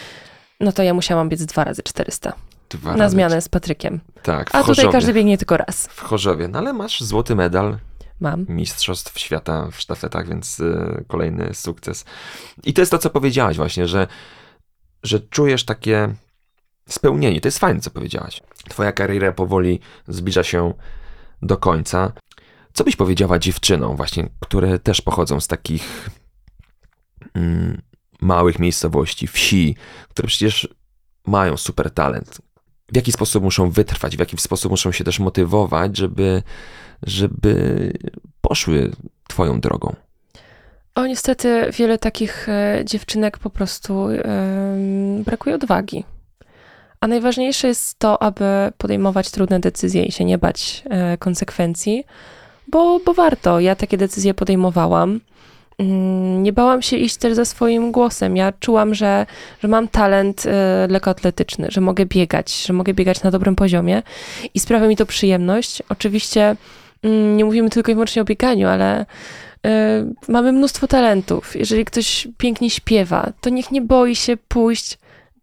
no 0.60 0.72
to 0.72 0.84
ja 0.84 0.93
musiałam 0.93 1.30
biec 1.30 1.46
dwa 1.46 1.63
razy 1.63 1.84
400 1.84 2.34
Dwa 2.69 2.91
na 2.91 2.97
razy. 2.97 3.13
zmianę 3.13 3.41
z 3.41 3.49
Patrykiem. 3.49 3.99
Tak, 4.23 4.49
w 4.49 4.56
A 4.56 4.60
tutaj 4.60 4.76
Chorzowie. 4.76 4.91
każdy 4.91 5.13
biegnie 5.13 5.38
tylko 5.38 5.58
raz. 5.58 5.88
W 5.88 6.02
Chorzowie. 6.02 6.47
No 6.47 6.60
ale 6.60 6.73
masz 6.73 7.02
złoty 7.02 7.36
medal 7.36 7.78
Mam. 8.19 8.45
Mistrzostw 8.49 9.19
Świata 9.19 9.67
w 9.71 9.80
sztafetach, 9.80 10.28
więc 10.28 10.60
y, 10.60 11.06
kolejny 11.08 11.54
sukces. 11.54 12.06
I 12.63 12.73
to 12.73 12.82
jest 12.82 12.91
to, 12.91 12.97
co 12.97 13.10
powiedziałaś 13.10 13.58
właśnie, 13.58 13.88
że, 13.88 14.08
że 15.04 15.19
czujesz 15.19 15.65
takie 15.65 16.13
spełnienie. 16.89 17.41
To 17.41 17.47
jest 17.47 17.60
fajne, 17.60 17.80
co 17.80 17.91
powiedziałaś. 17.91 18.41
Twoja 18.69 18.91
kariera 18.91 19.32
powoli 19.32 19.80
zbliża 20.08 20.43
się 20.43 20.73
do 21.41 21.58
końca. 21.58 22.12
Co 22.73 22.84
byś 22.84 22.95
powiedziała 22.95 23.39
dziewczynom 23.39 23.95
właśnie, 23.95 24.30
które 24.39 24.80
też 24.80 25.02
pochodzą 25.02 25.39
z 25.39 25.47
takich 25.47 26.10
mm, 27.34 27.82
małych 28.21 28.60
miejscowości, 28.60 29.28
wsi, 29.28 29.76
które 30.10 30.28
przecież 30.28 30.67
mają 31.28 31.58
super 31.58 31.91
talent? 31.91 32.41
W 32.93 32.95
jaki 32.95 33.12
sposób 33.12 33.43
muszą 33.43 33.69
wytrwać, 33.69 34.15
w 34.17 34.19
jaki 34.19 34.38
sposób 34.38 34.71
muszą 34.71 34.91
się 34.91 35.03
też 35.03 35.19
motywować, 35.19 35.97
żeby, 35.97 36.43
żeby 37.03 37.93
poszły 38.41 38.91
twoją 39.27 39.60
drogą? 39.60 39.95
O, 40.95 41.06
niestety 41.06 41.69
wiele 41.77 41.97
takich 41.97 42.49
e, 42.49 42.82
dziewczynek 42.86 43.38
po 43.38 43.49
prostu 43.49 44.08
em, 44.10 45.23
brakuje 45.23 45.56
odwagi. 45.56 46.03
A 46.99 47.08
najważniejsze 47.08 47.67
jest 47.67 47.99
to, 47.99 48.21
aby 48.21 48.45
podejmować 48.77 49.32
trudne 49.32 49.60
decyzje 49.60 50.03
i 50.03 50.12
się 50.12 50.25
nie 50.25 50.38
bać 50.38 50.84
e, 50.89 51.17
konsekwencji, 51.17 52.03
bo, 52.67 52.99
bo 52.99 53.13
warto. 53.13 53.60
Ja 53.60 53.75
takie 53.75 53.97
decyzje 53.97 54.34
podejmowałam. 54.34 55.19
Mm, 55.78 56.44
nie 56.44 56.54
bałam 56.54 56.82
się 56.82 56.98
iść 56.98 57.18
też 57.18 57.34
za 57.34 57.46
swoim 57.46 57.92
głosem. 57.92 58.38
Ja 58.38 58.54
czułam, 58.60 58.96
że, 58.96 59.26
że 59.62 59.68
mam 59.68 59.88
talent 59.88 60.46
y, 60.46 60.50
lekkoatletyczny, 60.90 61.68
że 61.70 61.82
mogę 61.82 62.06
biegać, 62.06 62.66
że 62.66 62.74
mogę 62.74 62.94
biegać 62.94 63.24
na 63.24 63.32
dobrym 63.32 63.56
poziomie 63.56 64.04
i 64.54 64.60
sprawia 64.60 64.88
mi 64.88 64.96
to 64.96 65.06
przyjemność. 65.06 65.84
Oczywiście 65.90 66.56
mm, 67.04 67.38
nie 67.38 67.46
mówimy 67.46 67.70
tylko 67.70 67.92
i 67.92 67.96
wyłącznie 67.96 68.22
o 68.22 68.26
bieganiu, 68.26 68.68
ale 68.68 69.02
y, 69.02 69.70
mamy 70.28 70.52
mnóstwo 70.52 70.88
talentów. 70.88 71.56
Jeżeli 71.56 71.86
ktoś 71.86 72.28
pięknie 72.38 72.70
śpiewa, 72.70 73.32
to 73.42 73.50
niech 73.50 73.72
nie 73.72 73.82
boi 73.82 74.16
się 74.16 74.38
pójść 74.38 74.98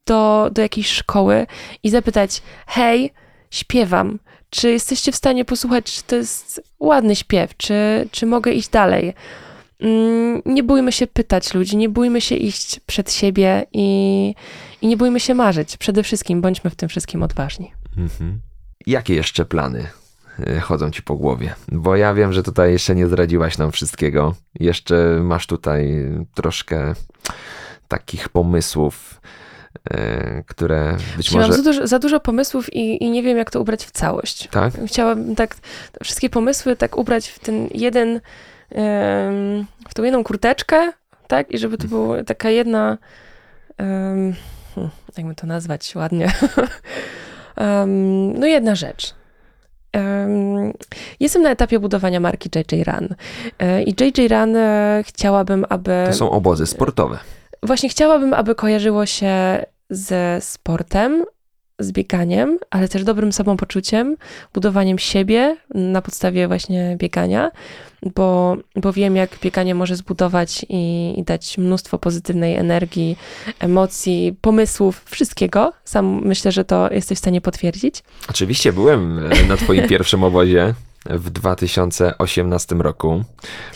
do, 0.07 0.51
do 0.53 0.63
jakiejś 0.63 0.89
szkoły 0.89 1.47
i 1.83 1.91
zapytać: 1.91 2.43
Hej, 2.67 3.13
śpiewam. 3.51 4.19
Czy 4.51 4.71
jesteście 4.71 5.13
w 5.13 5.17
stanie 5.17 5.45
posłuchać, 5.45 5.85
czy 5.85 6.03
to 6.03 6.17
jest 6.17 6.63
ładny 6.81 7.17
śpiew, 7.17 7.57
czy, 7.57 8.09
czy 8.11 8.27
mogę 8.27 8.53
iść 8.53 8.69
dalej? 8.69 9.15
Mm, 9.81 10.43
Nie 10.47 10.63
bójmy 10.63 10.93
się 10.93 11.07
pytać 11.07 11.55
ludzi, 11.55 11.77
nie 11.77 11.89
bójmy 11.89 12.21
się 12.21 12.35
iść 12.35 12.81
przed 12.87 13.13
siebie 13.13 13.67
i, 13.73 14.35
i 14.83 14.87
nie 14.89 14.97
bójmy 14.97 15.21
się 15.21 15.35
marzyć. 15.35 15.77
Przede 15.77 16.03
wszystkim 16.03 16.41
bądźmy 16.41 16.71
w 16.71 16.75
tym 16.75 16.89
wszystkim 16.89 17.23
odważni. 17.23 17.73
Mhm. 17.97 18.41
Jakie 18.87 19.15
jeszcze 19.15 19.45
plany 19.45 19.87
y, 20.49 20.61
chodzą 20.61 20.91
ci 20.91 21.03
po 21.03 21.17
głowie? 21.17 21.55
Bo 21.73 21.97
ja 21.97 22.15
wiem, 22.15 22.33
że 22.33 22.43
tutaj 22.43 22.73
jeszcze 22.73 22.95
nie 22.95 23.07
zdradziłaś 23.07 23.59
nam 23.59 23.73
wszystkiego. 23.73 24.35
Jeszcze 24.61 25.21
masz 25.23 25.47
tutaj 25.47 26.05
troszkę 26.35 26.95
takich 27.89 28.29
pomysłów, 28.29 29.21
y, 29.95 30.45
które 30.47 30.97
być 31.17 31.33
Mam 31.33 31.41
może... 31.41 31.53
za 31.53 31.63
dużo, 31.63 31.87
za 31.87 31.99
dużo 31.99 32.21
pomysłów 32.21 32.73
i, 32.75 33.05
i 33.05 33.11
nie 33.11 33.23
wiem, 33.23 33.37
jak 33.39 33.51
to 33.51 33.61
ubrać 33.61 33.85
w 33.85 33.91
całość. 33.91 34.49
Tak? 34.51 34.75
Chciałabym 34.87 35.37
tak 35.37 35.57
wszystkie 36.03 36.31
pomysły 36.31 36.77
tak 36.77 36.99
ubrać 36.99 37.29
w 37.29 37.39
ten 37.39 37.69
jeden, 37.75 38.21
w 39.89 39.95
tą 39.95 40.03
jedną 40.03 40.25
kurteczkę, 40.25 40.93
tak? 41.27 41.51
I 41.51 41.59
żeby 41.59 41.79
to 41.79 41.89
była 41.89 42.25
taka 42.25 42.51
jedna, 42.51 42.99
hmm, 43.79 44.35
jakby 45.17 45.35
to 45.35 45.47
nazwać 45.47 45.95
ładnie, 45.95 46.33
Em, 47.61 48.33
no 48.39 48.47
jedna 48.47 48.75
rzecz. 48.75 49.15
Em, 49.93 50.73
Jestem 51.21 51.43
na 51.43 51.51
etapie 51.51 51.79
budowania 51.81 52.21
marki 52.21 52.51
JJ 52.55 52.85
Run 52.85 53.09
E, 53.59 53.83
i 53.83 53.91
JJ 53.91 54.29
Run 54.29 54.57
e, 54.57 55.03
chciałabym, 55.07 55.65
aby... 55.69 56.05
To 56.07 56.13
są 56.13 56.31
obozy 56.31 56.67
sportowe. 56.67 57.19
Właśnie 57.63 57.89
chciałabym, 57.89 58.35
aby 58.35 58.55
kojarzyło 58.55 59.07
się 59.07 59.65
ze 59.91 60.39
sportem, 60.41 61.25
z 61.79 61.93
bieganiem, 61.93 62.59
ale 62.71 62.89
też 62.89 63.05
dobrym 63.05 63.33
samopoczuciem, 63.33 64.17
budowaniem 64.55 64.99
siebie 64.99 65.57
na 65.75 66.03
podstawie 66.03 66.49
właśnie 66.49 66.97
biegania, 66.99 67.51
bo, 68.15 68.57
bo 68.77 68.93
wiem, 68.93 69.17
jak 69.17 69.31
bieganie 69.43 69.75
może 69.75 69.97
zbudować 69.97 70.67
i, 70.69 71.15
i 71.19 71.23
dać 71.25 71.59
mnóstwo 71.59 71.99
pozytywnej 71.99 72.57
energii, 72.57 73.17
emocji, 73.59 74.37
pomysłów, 74.41 75.03
wszystkiego. 75.11 75.73
Sam 75.85 76.21
myślę, 76.25 76.53
że 76.53 76.65
to 76.65 76.93
jesteś 76.93 77.19
w 77.19 77.21
stanie 77.21 77.41
potwierdzić. 77.41 78.03
Oczywiście 78.29 78.73
byłem 78.73 79.19
e, 79.33 79.45
na 79.49 79.57
twoim 79.57 79.89
pierwszym 79.95 80.25
obozie 80.25 80.75
w 81.07 81.31
2018 81.31 82.75
roku 82.75 83.25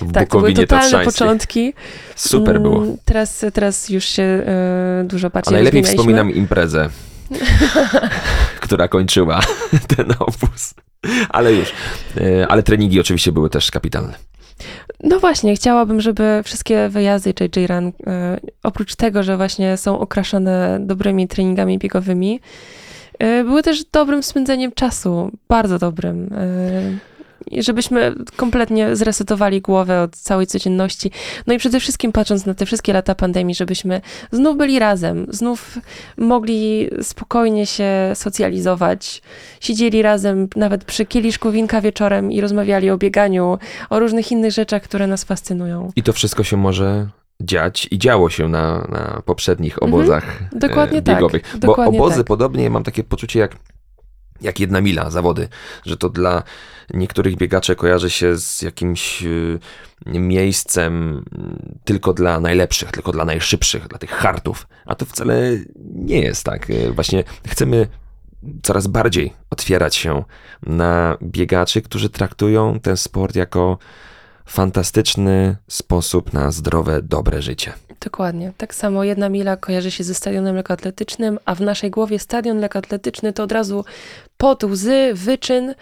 w 0.01 0.13
Tak, 0.13 0.29
to 0.29 0.39
były 0.39 0.51
Bukowinie 0.53 0.67
totalne 0.67 1.05
początki. 1.05 1.75
Super 2.17 2.61
było. 2.61 2.83
Mm, 2.83 2.97
Teraz, 3.05 3.45
teraz 3.55 3.89
już 3.89 4.05
się 4.05 4.23
e, 4.23 5.05
dużo 5.07 5.27
A 5.27 5.31
bardziej 5.31 5.53
najlepiej 5.53 5.81
rozwinęliśmy. 5.83 6.13
wspominam 6.15 6.35
imprezę, 6.35 6.89
która 8.61 8.89
kończyła 8.89 9.41
ten 9.97 10.07
obóz. 10.19 10.75
Ale 11.29 11.53
już. 11.53 11.73
E, 12.17 12.49
Ale 12.49 12.63
treningi 12.63 13.01
oczywiście 13.01 13.33
były 13.33 13.51
też 13.51 13.71
kapitalne. 13.71 14.15
No 15.01 15.21
właśnie, 15.21 15.57
chciałabym, 15.57 16.01
żeby 16.01 16.43
wszystkie 16.45 16.89
wyjazdy 16.89 17.35
JJ 17.41 17.67
Run, 17.67 17.93
e, 18.07 18.41
oprócz 18.63 18.97
tego, 18.97 19.23
że 19.23 19.37
właśnie 19.37 19.77
są 19.77 19.99
okraszone 19.99 20.79
dobrymi 20.81 21.29
treningami 21.29 21.79
biegowymi, 21.79 22.41
e, 23.19 23.45
były 23.45 23.63
też 23.63 23.85
dobrym 23.85 24.23
spędzeniem 24.23 24.73
czasu, 24.73 25.31
bardzo 25.49 25.79
dobrym. 25.79 26.31
I 27.51 27.63
żebyśmy 27.63 28.15
kompletnie 28.37 28.97
zresetowali 28.97 29.61
głowę 29.61 30.03
od 30.03 30.17
całej 30.17 30.47
codzienności. 30.47 31.11
No 31.47 31.55
i 31.55 31.59
przede 31.59 31.81
wszystkim 31.81 32.13
patrząc 32.13 32.47
na 32.47 32.55
te 32.55 32.67
wszystkie 32.67 32.93
lata 32.93 33.15
pandemii, 33.15 33.55
żebyśmy 33.55 34.01
znów 34.33 34.57
byli 34.57 34.79
razem, 34.79 35.27
znów 35.29 35.79
mogli 36.19 36.91
spokojnie 37.03 37.67
się 37.67 37.91
socjalizować, 38.15 39.23
siedzieli 39.61 40.03
razem 40.03 40.49
nawet 40.57 40.85
przy 40.85 41.07
kieliszku 41.07 41.51
winka 41.51 41.81
wieczorem 41.81 42.33
i 42.33 42.41
rozmawiali 42.41 42.91
o 42.91 42.99
bieganiu, 42.99 43.59
o 43.91 43.99
różnych 43.99 44.33
innych 44.33 44.53
rzeczach, 44.53 44.83
które 44.83 45.07
nas 45.07 45.25
fascynują. 45.25 45.93
I 45.97 46.03
to 46.03 46.13
wszystko 46.13 46.45
się 46.45 46.57
może 46.57 47.09
dziać 47.41 47.89
i 47.91 47.99
działo 47.99 48.31
się 48.31 48.49
na, 48.49 48.87
na 48.89 49.23
poprzednich 49.25 49.83
Mhm. 49.83 49.95
obozach 49.95 50.43
Dokładnie 50.53 50.99
e, 50.99 51.03
tak, 51.03 51.17
biegowych. 51.17 51.43
Bo 51.55 51.59
dokładnie 51.59 51.99
obozy 51.99 52.17
tak. 52.17 52.27
podobnie 52.27 52.71
mam 52.71 52.83
takie 52.85 53.05
poczucie 53.05 53.41
jak, 53.41 53.57
jak 54.45 54.61
jedna 54.61 54.81
mila 54.81 55.11
zawody, 55.11 55.49
że 55.87 55.97
to 55.97 56.09
dla 56.09 56.43
niektórych 56.95 57.37
biegaczy 57.37 57.77
kojarzy 57.77 58.11
się 58.11 58.37
z 58.37 58.63
jakimś 58.63 59.23
y, 59.23 59.59
miejscem 60.07 61.19
y, 61.19 61.79
tylko 61.85 62.13
dla 62.13 62.41
najlepszych, 62.41 62.93
tylko 62.93 63.13
dla 63.13 63.25
najszybszych, 63.25 63.89
dla 63.89 63.99
tych 63.99 64.11
hartów, 64.11 64.67
a 64.87 64.95
to 64.95 65.05
wcale 65.05 65.35
nie 65.95 66.21
jest 66.21 66.45
tak. 66.45 66.71
Y, 66.71 66.93
Właśnie 66.93 67.25
chcemy 67.47 67.87
coraz 68.63 68.87
bardziej 68.87 69.33
otwierać 69.51 69.97
się 69.97 70.25
na 70.63 71.19
biegaczy, 71.23 71.83
którzy 71.83 72.11
traktują 72.11 72.81
ten 72.81 72.97
sport 72.97 73.37
jako 73.37 73.79
fantastyczny 74.47 75.57
sposób 75.69 76.33
na 76.33 76.51
zdrowe, 76.51 77.03
dobre 77.03 77.43
życie. 77.43 77.73
Dokładnie. 78.01 78.53
Tak 78.57 78.75
samo 78.75 79.05
jedna 79.05 79.29
mila 79.29 79.57
kojarzy 79.57 79.91
się 79.91 80.05
ze 80.05 80.15
stadionem 80.15 80.57
lekkoatletycznym, 80.57 81.39
a 81.45 81.55
w 81.55 81.61
naszej 81.61 81.91
głowie 81.91 82.19
stadion 82.19 82.59
lekkoatletyczny 82.59 83.33
to 83.33 83.43
od 83.43 83.53
razu 83.53 83.85
pot, 84.39 84.65
łzy, 84.65 85.11
wyczyn 85.15 85.75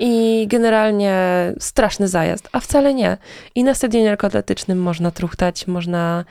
i 0.00 0.46
generalnie 0.50 1.14
straszny 1.60 2.08
zajazd. 2.08 2.48
A 2.52 2.60
wcale 2.60 2.94
nie. 2.94 3.16
I 3.54 3.64
na 3.64 3.74
stadionie 3.74 4.10
lekkoatletycznym 4.10 4.78
można 4.82 5.10
truchtać, 5.10 5.66
można, 5.66 6.24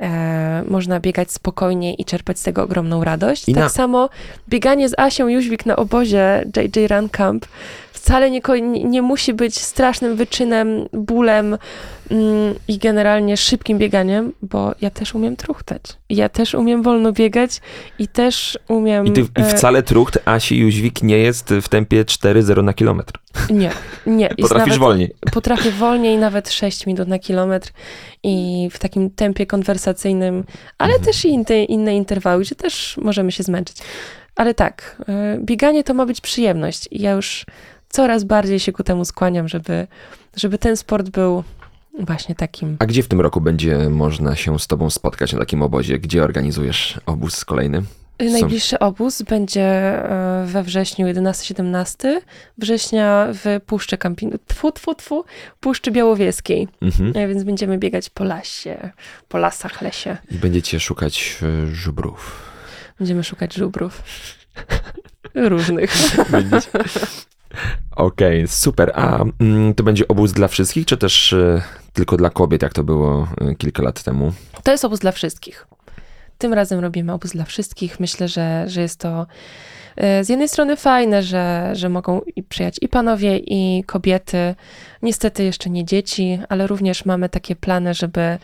e, 0.00 0.62
można 0.68 1.00
biegać 1.00 1.30
spokojnie 1.32 1.94
i 1.94 2.04
czerpać 2.04 2.38
z 2.38 2.42
tego 2.42 2.62
ogromną 2.62 3.04
radość. 3.04 3.48
I 3.48 3.54
tak 3.54 3.62
na- 3.62 3.68
samo 3.68 4.08
bieganie 4.48 4.88
z 4.88 4.98
Asią 4.98 5.28
Jóźwik 5.28 5.66
na 5.66 5.76
obozie 5.76 6.44
JJ 6.56 6.86
Run 6.88 7.08
Camp 7.08 7.46
wcale 8.06 8.30
nie, 8.30 8.40
nie, 8.84 9.02
musi 9.02 9.34
być 9.34 9.58
strasznym 9.58 10.16
wyczynem, 10.16 10.88
bólem 10.92 11.58
mm, 12.10 12.54
i 12.68 12.78
generalnie 12.78 13.36
szybkim 13.36 13.78
bieganiem, 13.78 14.32
bo 14.42 14.74
ja 14.80 14.90
też 14.90 15.14
umiem 15.14 15.36
truchtać. 15.36 15.82
Ja 16.10 16.28
też 16.28 16.54
umiem 16.54 16.82
wolno 16.82 17.12
biegać 17.12 17.60
i 17.98 18.08
też 18.08 18.58
umiem... 18.68 19.06
I, 19.06 19.12
ty, 19.12 19.20
i 19.20 19.26
e, 19.34 19.44
wcale 19.44 19.82
trucht 19.82 20.18
Asi 20.24 20.56
Jóźwik 20.58 21.02
nie 21.02 21.18
jest 21.18 21.54
w 21.62 21.68
tempie 21.68 22.04
4,0 22.04 22.64
na 22.64 22.72
kilometr. 22.72 23.12
Nie, 23.50 23.70
nie. 24.06 24.24
Jest 24.24 24.40
Potrafisz 24.40 24.66
nawet, 24.66 24.78
wolniej. 24.78 25.14
Potrafię 25.32 25.70
wolniej, 25.70 26.18
nawet 26.18 26.50
6 26.50 26.86
minut 26.86 27.08
na 27.08 27.18
kilometr 27.18 27.70
i 28.22 28.68
w 28.72 28.78
takim 28.78 29.10
tempie 29.10 29.46
konwersacyjnym, 29.46 30.44
ale 30.78 30.92
Mhm. 30.92 31.06
też 31.06 31.24
i 31.24 31.28
inne, 31.28 31.64
inne 31.64 31.96
interwały, 31.96 32.42
gdzie 32.42 32.54
też 32.54 32.96
możemy 33.02 33.32
się 33.32 33.42
zmęczyć. 33.42 33.76
Ale 34.36 34.54
tak, 34.54 35.02
e, 35.08 35.38
bieganie 35.40 35.84
to 35.84 35.94
ma 35.94 36.06
być 36.06 36.20
przyjemność 36.20 36.88
ja 36.92 37.12
już 37.12 37.46
coraz 37.96 38.24
bardziej 38.24 38.60
się 38.60 38.72
ku 38.72 38.82
temu 38.82 39.04
skłaniam, 39.04 39.48
żeby, 39.48 39.86
żeby 40.36 40.58
ten 40.58 40.76
sport 40.76 41.08
był 41.10 41.44
właśnie 42.00 42.34
takim. 42.34 42.76
A 42.78 42.86
gdzie 42.86 43.02
w 43.02 43.08
tym 43.08 43.20
roku 43.20 43.40
będzie 43.40 43.90
można 43.90 44.36
się 44.36 44.58
z 44.58 44.66
tobą 44.66 44.90
spotkać 44.90 45.32
na 45.32 45.38
takim 45.38 45.62
obozie? 45.62 45.98
Gdzie 45.98 46.24
organizujesz 46.24 47.00
obóz 47.06 47.44
kolejny? 47.44 47.82
Są- 48.22 48.30
Najbliższy 48.32 48.78
obóz 48.78 49.22
będzie 49.22 49.62
e, 49.62 50.46
we 50.46 50.62
wrześniu 50.62 51.06
11-17 51.06 52.08
września 52.58 53.28
w 53.32 53.60
Puszczy 53.66 53.98
Kampin... 53.98 54.38
Tfu, 54.46 54.72
tfu, 54.72 54.94
tfu, 54.94 55.24
Puszczy 55.60 55.90
Białowieskiej. 55.90 56.68
Mhm. 56.82 57.12
E, 57.16 57.28
Więc 57.28 57.42
będziemy 57.44 57.78
biegać 57.78 58.10
po 58.10 58.24
lasie, 58.24 58.90
po 59.28 59.38
lasach, 59.38 59.82
lesie. 59.82 60.16
I 60.30 60.34
będziecie 60.34 60.80
szukać 60.80 61.38
żubrów. 61.72 62.42
Będziemy 62.98 63.24
szukać 63.24 63.54
żubrów. 63.54 64.02
Różnych. 65.34 65.94
Będziecie... 66.30 66.70
Okej, 67.96 68.48
super. 68.48 68.92
A 68.94 69.24
mm, 69.40 69.74
to 69.74 69.84
będzie 69.84 70.08
obóz 70.08 70.32
dla 70.32 70.48
wszystkich, 70.48 70.86
czy 70.86 70.96
też 70.96 71.32
e, 71.32 71.62
tylko 71.92 72.16
dla 72.16 72.30
kobiet, 72.30 72.62
jak 72.62 72.72
to 72.72 72.84
było 72.84 73.28
e, 73.40 73.54
kilka 73.54 73.82
lat 73.82 74.02
temu? 74.02 74.32
To 74.62 74.72
jest 74.72 74.84
obóz 74.84 75.00
dla 75.00 75.12
wszystkich. 75.12 75.66
Tym 76.38 76.52
razem 76.52 76.80
robimy 76.80 77.12
obóz 77.12 77.30
dla 77.30 77.44
wszystkich. 77.44 78.00
Myślę, 78.00 78.28
że, 78.28 78.64
że 78.68 78.80
jest 78.80 79.00
to 79.00 79.26
e, 79.96 80.24
z 80.24 80.28
jednej 80.28 80.48
strony 80.48 80.76
fajne, 80.76 81.22
że, 81.22 81.70
że 81.72 81.88
mogą 81.88 82.20
przyjechać 82.48 82.76
i 82.80 82.88
panowie, 82.88 83.38
i 83.38 83.84
kobiety. 83.84 84.54
Niestety 85.02 85.44
jeszcze 85.44 85.70
nie 85.70 85.84
dzieci, 85.84 86.38
ale 86.48 86.66
również 86.66 87.04
mamy 87.04 87.28
takie 87.28 87.56
plany, 87.56 87.94
żeby 87.94 88.20
e, 88.20 88.38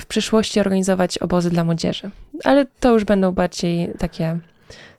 w 0.00 0.06
przyszłości 0.06 0.60
organizować 0.60 1.18
obozy 1.18 1.50
dla 1.50 1.64
młodzieży. 1.64 2.10
Ale 2.44 2.66
to 2.80 2.92
już 2.92 3.04
będą 3.04 3.32
bardziej 3.32 3.92
takie 3.98 4.38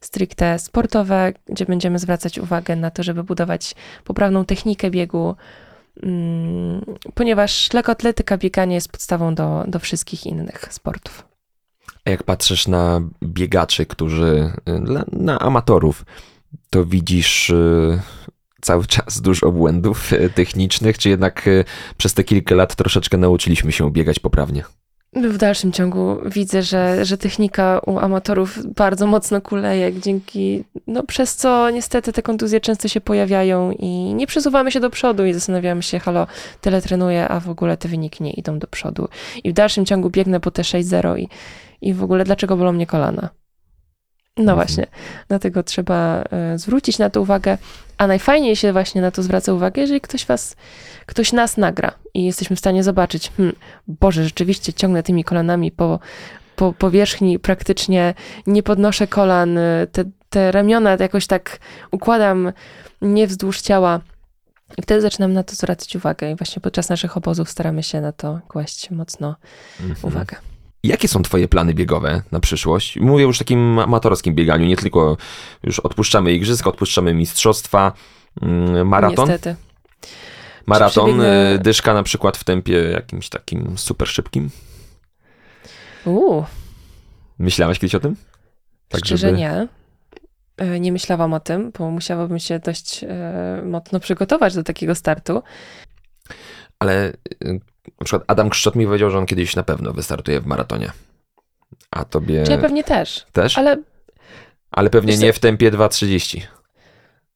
stricte 0.02 0.60
sportowe, 0.60 1.34
gdzie 1.50 1.66
będziemy 1.66 2.00
zwracać 2.00 2.38
uwagę 2.38 2.76
na 2.76 2.92
to, 2.92 3.04
żeby 3.04 3.24
budować 3.24 3.76
poprawną 4.04 4.46
technikę 4.46 4.92
biegu, 4.92 5.36
mm, 6.04 6.86
ponieważ 7.14 7.74
lekkoatletyka, 7.74 8.38
bieganie 8.38 8.76
jest 8.76 8.92
podstawą 8.92 9.36
do, 9.36 9.64
do 9.68 9.80
wszystkich 9.80 10.26
innych 10.26 10.68
sportów. 10.74 11.32
A 12.06 12.10
jak 12.10 12.24
patrzysz 12.24 12.68
na 12.68 13.02
biegaczy, 13.24 13.86
którzy, 13.86 14.52
y, 14.70 15.06
na, 15.12 15.40
amatorów, 15.40 16.06
to 16.70 16.86
widzisz 16.86 17.50
y, 17.50 18.02
cały 18.62 18.86
czas 18.86 19.22
dużo 19.22 19.52
błędów 19.52 20.14
y, 20.14 20.30
technicznych, 20.30 20.98
czy 20.98 21.10
jednak 21.10 21.50
przez 21.98 22.14
te 22.14 22.24
kilka 22.24 22.56
lat 22.56 22.76
troszeczkę 22.76 23.18
nauczyliśmy 23.18 23.72
się 23.72 23.92
biegać 23.92 24.20
poprawnie? 24.20 24.64
W 25.16 25.38
dalszym 25.38 25.72
ciągu 25.72 26.18
widzę, 26.26 26.64
że, 26.64 27.06
że 27.06 27.18
technika 27.18 27.80
u 27.86 28.00
amatorów 28.00 28.74
bardzo 28.76 29.08
mocno 29.08 29.42
kuleje, 29.42 30.00
dzięki, 30.00 30.64
no 30.88 31.04
przez 31.04 31.36
co 31.36 31.70
niestety 31.70 32.14
te 32.14 32.22
kontuzje 32.22 32.62
często 32.62 32.88
się 32.88 33.02
pojawiają 33.02 33.72
i 33.72 33.88
nie 34.14 34.28
przesuwamy 34.28 34.72
się 34.72 34.80
do 34.80 34.90
przodu 34.90 35.26
i 35.26 35.34
zastanawiamy 35.34 35.84
się, 35.84 36.00
halo, 36.00 36.28
tyle 36.62 36.82
trenuję, 36.82 37.28
a 37.28 37.40
w 37.40 37.50
ogóle 37.50 37.78
te 37.78 37.88
wyniki 37.88 38.24
nie 38.24 38.32
idą 38.32 38.60
do 38.60 38.68
przodu. 38.68 39.08
I 39.44 39.50
w 39.52 39.54
dalszym 39.54 39.86
ciągu 39.86 40.10
biegnę 40.10 40.40
po 40.40 40.52
te 40.52 40.62
6-0 40.62 41.20
i, 41.20 41.30
i 41.82 41.94
w 41.94 42.04
ogóle 42.04 42.24
dlaczego 42.24 42.58
bolą 42.58 42.72
mnie 42.72 42.88
kolana? 42.88 43.41
No 44.38 44.52
Mhm. 44.52 44.58
właśnie, 44.58 44.86
dlatego 45.28 45.64
trzeba 45.64 46.24
e, 46.32 46.58
zwrócić 46.58 47.00
na 47.00 47.10
to 47.10 47.22
uwagę, 47.22 47.58
a 47.98 48.08
najfajniej 48.08 48.56
się 48.56 48.74
właśnie 48.74 49.02
na 49.02 49.12
to 49.12 49.24
zwraca 49.24 49.54
uwagę, 49.54 49.82
jeżeli 49.82 50.02
ktoś 50.02 50.26
was, 50.26 50.56
ktoś 51.06 51.34
nas 51.34 51.58
nagra 51.58 51.92
i 52.14 52.26
jesteśmy 52.26 52.56
w 52.56 52.60
stanie 52.60 52.84
zobaczyć, 52.84 53.32
hmm, 53.38 53.56
Boże, 53.88 54.24
rzeczywiście 54.24 54.74
ciągnę 54.74 55.04
tymi 55.04 55.24
kolanami 55.24 55.72
po, 55.72 56.00
po 56.56 56.74
powierzchni, 56.74 57.40
praktycznie 57.40 58.14
nie 58.48 58.64
podnoszę 58.64 59.08
kolan, 59.08 59.58
y, 59.58 59.88
te, 59.92 60.04
te 60.30 60.52
ramiona 60.52 60.98
jakoś 61.00 61.28
tak 61.28 61.60
układam 61.92 62.52
nie 63.02 63.28
wzdłuż 63.28 63.62
ciała. 63.62 64.00
I 64.78 64.82
wtedy 64.82 65.02
zaczynam 65.02 65.34
na 65.34 65.44
to 65.44 65.56
zwracać 65.56 65.96
uwagę 65.96 66.32
i 66.32 66.36
właśnie 66.36 66.62
podczas 66.62 66.90
naszych 66.90 67.18
obozów 67.18 67.50
staramy 67.50 67.84
się 67.84 68.02
na 68.02 68.12
to 68.12 68.40
kłaść 68.48 68.92
mocno 68.92 69.36
Mhm. 69.80 70.00
uwagę. 70.04 70.36
Jakie 70.84 71.08
są 71.08 71.22
twoje 71.24 71.48
plany 71.48 71.74
biegowe 71.74 72.22
na 72.32 72.40
przyszłość? 72.40 73.00
Mówię 73.00 73.24
już 73.24 73.38
o 73.38 73.40
takim 73.40 73.80
amatorskim 73.80 74.36
bieganiu, 74.36 74.66
nie 74.66 74.76
tylko 74.78 75.18
już 75.64 75.80
odpuszczamy 75.80 76.34
igrzyska, 76.34 76.70
odpuszczamy 76.70 77.14
mistrzostwa, 77.14 77.94
mm, 78.42 78.88
maraton. 78.88 79.30
Niestety. 79.30 79.56
Maraton, 80.66 81.22
y, 81.22 81.60
dyszka 81.60 81.94
na 81.94 82.04
przykład 82.04 82.38
w 82.38 82.44
tempie 82.44 82.74
jakimś 82.78 83.30
takim 83.30 83.78
super 83.78 84.08
szybkim. 84.08 84.50
Uuu, 86.06 86.46
Myślałaś 87.40 87.80
kiedyś 87.80 87.96
o 87.96 88.00
tym? 88.00 88.16
Tak, 88.90 89.06
szczerze 89.06 89.28
żeby- 89.28 89.38
nie. 89.38 89.68
E, 90.58 90.80
Nie 90.80 90.92
myślałam 90.92 91.34
o 91.34 91.40
tym, 91.40 91.72
bo 91.80 91.92
musiałabym 91.92 92.40
się 92.40 92.60
dość 92.60 93.04
e, 93.04 93.62
mocno 93.66 94.00
przygotować 94.00 94.56
do 94.56 94.64
takiego 94.64 94.96
startu. 94.96 95.44
Ale 96.80 97.14
y, 97.44 97.60
na 98.00 98.06
przykład 98.06 98.24
Adam 98.28 98.50
Krzczot 98.50 98.76
mi 98.76 98.86
powiedział, 98.86 99.10
że 99.12 99.18
on 99.18 99.26
kiedyś 99.26 99.56
na 99.56 99.64
pewno 99.64 99.94
wystartuje 99.94 100.42
w 100.42 100.46
maratonie. 100.46 100.92
A 101.92 102.06
tobie 102.06 102.44
Czy 102.44 102.52
ja 102.52 102.58
pewnie 102.58 102.84
też, 102.84 103.26
też? 103.32 103.58
Ale, 103.58 103.78
ale 104.72 104.90
pewnie 104.90 105.18
nie 105.18 105.34
w 105.34 105.40
tempie 105.40 105.72
2.30. 105.72 106.42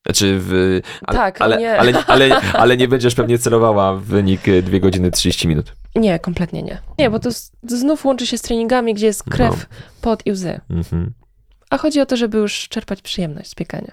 Znaczy 0.06 0.38
w... 0.40 0.80
Ale, 1.06 1.18
Tak, 1.20 1.42
ale, 1.42 1.58
nie. 1.58 1.80
Ale, 1.80 2.06
ale, 2.08 2.42
ale 2.62 2.78
nie 2.78 2.88
będziesz 2.88 3.16
pewnie 3.16 3.38
celowała 3.40 3.94
w 3.96 4.02
wynik 4.04 4.48
y, 4.48 4.62
2 4.64 4.80
godziny 4.80 5.12
30 5.12 5.48
minut. 5.48 5.74
nie, 5.96 6.20
kompletnie 6.20 6.64
nie. 6.64 6.82
Nie, 7.00 7.10
bo 7.10 7.20
to 7.20 7.32
z- 7.32 7.52
znów 7.68 8.06
łączy 8.06 8.28
się 8.28 8.38
z 8.38 8.42
treningami, 8.42 8.94
gdzie 8.94 9.06
jest 9.06 9.24
krew, 9.24 9.66
pot 10.02 10.22
i 10.26 10.32
łzy. 10.32 10.60
Mhm. 10.70 11.14
A 11.70 11.78
chodzi 11.78 12.02
o 12.02 12.06
to, 12.06 12.18
żeby 12.18 12.38
już 12.38 12.68
czerpać 12.70 13.02
przyjemność 13.02 13.50
z 13.50 13.56
piekania. 13.56 13.92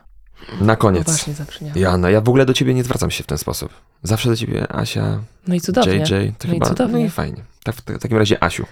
Na 0.61 0.77
koniec. 0.77 1.25
Zabrzmiało. 1.25 1.79
Joanna, 1.79 2.11
ja 2.11 2.21
w 2.21 2.29
ogóle 2.29 2.47
do 2.47 2.55
ciebie 2.55 2.75
nie 2.75 2.85
zwracam 2.85 3.11
się 3.11 3.25
w 3.25 3.27
ten 3.27 3.39
sposób. 3.39 3.73
Zawsze 4.03 4.29
do 4.29 4.37
ciebie 4.37 4.73
Asia, 4.73 5.21
No 5.49 5.55
i 5.55 5.61
cudownie. 5.61 5.93
JJ, 5.95 6.33
to 6.39 6.49
No 6.49 6.55
i 6.55 6.57
chyba, 6.57 6.67
cudownie. 6.67 6.99
no 6.99 7.05
i 7.05 7.11
fajnie. 7.11 7.43
Tak, 7.65 7.75
w, 7.75 7.83
takim 7.99 8.19
razie 8.19 8.45
Asiu, 8.45 8.67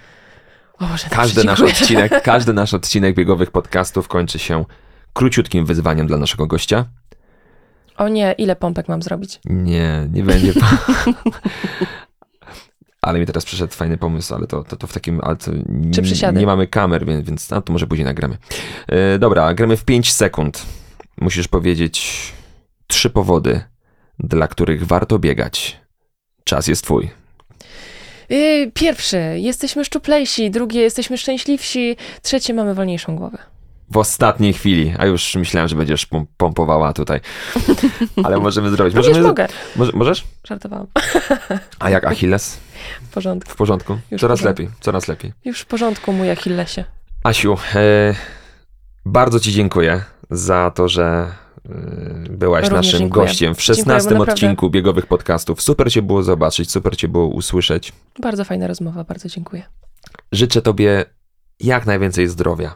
O 0.79 0.87
Boże, 0.87 1.07
każdy 1.11 1.45
nasz, 1.45 1.61
odcinek, 1.61 2.23
każdy 2.23 2.53
nasz 2.53 2.75
odcinek 2.75 3.15
biegowych 3.17 3.51
podcastów 3.51 4.09
kończy 4.09 4.39
się 4.39 4.65
króciutkim 5.13 5.67
wyzwaniem 5.67 6.07
dla 6.07 6.17
naszego 6.17 6.47
gościa. 6.47 6.85
O 7.97 8.09
nie, 8.09 8.35
ile 8.39 8.57
pompek 8.57 8.89
mam 8.89 9.03
zrobić? 9.03 9.41
Nie, 9.45 10.09
nie 10.13 10.23
będzie. 10.23 10.53
Ale 13.03 13.21
mi 13.21 13.27
teraz 13.27 13.45
przyszedł 13.45 13.73
fajny 13.73 13.97
pomysł, 13.99 14.35
ale 14.35 14.47
to, 14.47 14.65
to, 14.65 14.77
to 14.77 14.87
w 14.87 14.93
takim. 14.93 15.21
Ale 15.23 15.37
to 15.37 15.51
Czy 15.95 16.03
przysiady? 16.03 16.41
Nie 16.41 16.47
mamy 16.47 16.67
kamer, 16.67 17.07
więc, 17.07 17.27
więc 17.27 17.53
a, 17.53 17.61
to 17.61 17.73
może 17.73 17.87
później 17.87 18.05
nagramy. 18.05 18.39
E, 18.89 19.19
dobra, 19.19 19.55
gramy 19.55 19.77
w 19.77 19.85
5 19.85 20.13
sekund. 20.13 20.67
Musisz 21.21 21.49
powiedzieć 21.49 22.23
trzy 22.87 23.11
powody, 23.11 23.61
dla 24.19 24.49
których 24.49 24.87
warto 24.87 25.19
biegać. 25.19 25.81
Czas 26.45 26.67
jest 26.67 26.85
twój. 26.85 27.11
Yy, 28.29 28.71
pierwszy, 28.75 29.19
jesteśmy 29.37 29.85
szczuplejsi, 29.85 30.51
drugie, 30.51 30.81
jesteśmy 30.81 31.19
szczęśliwsi, 31.19 31.97
trzecie, 32.23 32.55
mamy 32.55 32.75
wolniejszą 32.75 33.17
głowę. 33.17 33.39
W 33.91 33.97
ostatniej 33.97 34.53
chwili, 34.53 34.95
a 34.99 35.07
już 35.07 35.35
myślałem, 35.35 35.69
że 35.69 35.77
będziesz 35.77 36.07
pom- 36.07 36.25
pompowała 36.37 36.93
tutaj. 36.93 37.21
Ale 38.25 38.39
możemy 38.39 38.71
zrobić. 38.71 38.95
Również 38.95 39.09
Możemy, 39.13 39.29
mogę. 39.29 39.49
może, 39.77 39.93
możesz? 39.95 40.25
Żartowałam. 40.49 40.87
A 41.79 41.91
jak 41.91 42.05
Achilles? 42.05 42.59
W 43.03 43.09
porządku. 43.15 43.51
W 43.53 43.57
porządku. 43.57 43.99
Już 44.11 44.21
coraz 44.21 44.41
porządku. 44.41 44.63
lepiej, 44.63 44.77
coraz 44.81 45.09
lepiej. 45.09 45.33
Już 45.45 45.61
w 45.61 45.67
porządku, 45.67 46.13
mój 46.13 46.31
Achillesie. 46.31 46.85
Asiu, 47.25 47.57
e, 47.75 48.15
bardzo 49.07 49.41
Ci 49.41 49.53
dziękuję 49.53 50.05
za 50.31 50.71
to, 50.75 50.89
że 50.89 51.27
e, 51.69 51.71
byłaś 52.31 52.65
Również 52.65 52.87
naszym 52.87 53.01
dziękuję. 53.01 53.27
gościem 53.27 53.55
w 53.55 53.59
Dziękuję, 53.59 53.85
bo 53.85 53.91
16 53.91 54.11
naprawdę- 54.11 54.33
odcinku 54.33 54.71
biegowych 54.71 55.07
podcastów. 55.07 55.63
Super 55.63 55.93
Cię 55.93 56.03
było 56.03 56.23
zobaczyć, 56.23 56.71
super 56.71 56.97
Cię 56.97 57.09
było 57.09 57.27
usłyszeć. 57.27 57.93
Bardzo 58.23 58.45
fajna 58.45 58.67
rozmowa, 58.67 59.05
bardzo 59.05 59.29
dziękuję. 59.29 59.63
Życzę 60.33 60.63
Tobie 60.63 61.05
jak 61.61 61.87
najwięcej 61.87 62.29
zdrowia. 62.29 62.75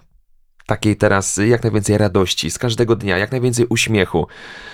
Takiej 0.67 0.97
teraz 0.97 1.37
jak 1.47 1.63
najwięcej 1.63 1.99
radości 1.99 2.51
z 2.51 2.59
każdego 2.59 2.97
dnia, 2.97 3.19
jak 3.19 3.31
najwięcej 3.33 3.67
uśmiechu. 3.69 4.27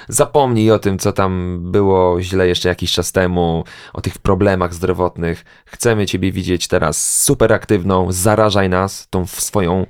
Zapomnij 0.09 0.71
o 0.71 0.79
tym, 0.79 0.99
co 0.99 1.13
tam 1.13 1.59
było 1.73 2.23
źle 2.23 2.49
jeszcze 2.49 2.69
jakiś 2.69 2.93
czas 2.93 3.13
temu, 3.13 3.65
o 3.93 4.01
tych 4.01 4.19
problemach 4.19 4.75
zdrowotnych. 4.75 5.45
Chcemy 5.67 6.07
Ciebie 6.07 6.33
widzieć 6.33 6.69
teraz 6.69 7.23
super 7.23 7.53
aktywną, 7.53 8.13
zarażaj 8.13 8.69
nas 8.69 9.07
tą 9.11 9.27
swoją 9.27 9.87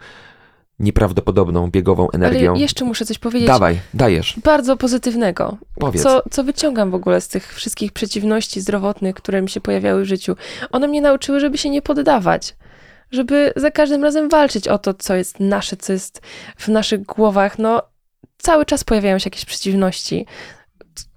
nieprawdopodobną 0.80 1.70
biegową 1.70 2.10
energią. 2.10 2.50
Ale 2.50 2.60
jeszcze 2.60 2.84
muszę 2.84 3.06
coś 3.06 3.18
powiedzieć 3.18 3.48
Dawaj, 3.48 3.80
dajesz, 3.94 4.36
bardzo 4.44 4.76
pozytywnego. 4.76 5.56
powiedz. 5.74 6.02
Co, 6.02 6.22
co 6.30 6.44
wyciągam 6.44 6.90
w 6.90 6.94
ogóle 6.94 7.20
z 7.20 7.28
tych 7.28 7.54
wszystkich 7.54 7.92
przeciwności 7.92 8.60
zdrowotnych, 8.60 9.14
które 9.14 9.42
mi 9.42 9.50
się 9.50 9.60
pojawiały 9.60 10.02
w 10.02 10.06
życiu? 10.06 10.36
One 10.72 10.88
mnie 10.88 11.00
nauczyły, 11.00 11.40
żeby 11.40 11.58
się 11.58 11.70
nie 11.70 11.82
poddawać. 11.82 12.56
Żeby 13.10 13.52
za 13.56 13.70
każdym 13.70 14.02
razem 14.04 14.28
walczyć 14.28 14.68
o 14.68 14.78
to, 14.78 14.94
co 14.94 15.14
jest 15.14 15.40
nasze, 15.40 15.76
co 15.76 15.92
jest 15.92 16.22
w 16.56 16.68
naszych 16.68 17.02
głowach. 17.02 17.58
No, 17.58 17.82
cały 18.38 18.64
czas 18.66 18.84
pojawiają 18.84 19.18
się 19.18 19.26
jakieś 19.26 19.44
przeciwności. 19.44 20.26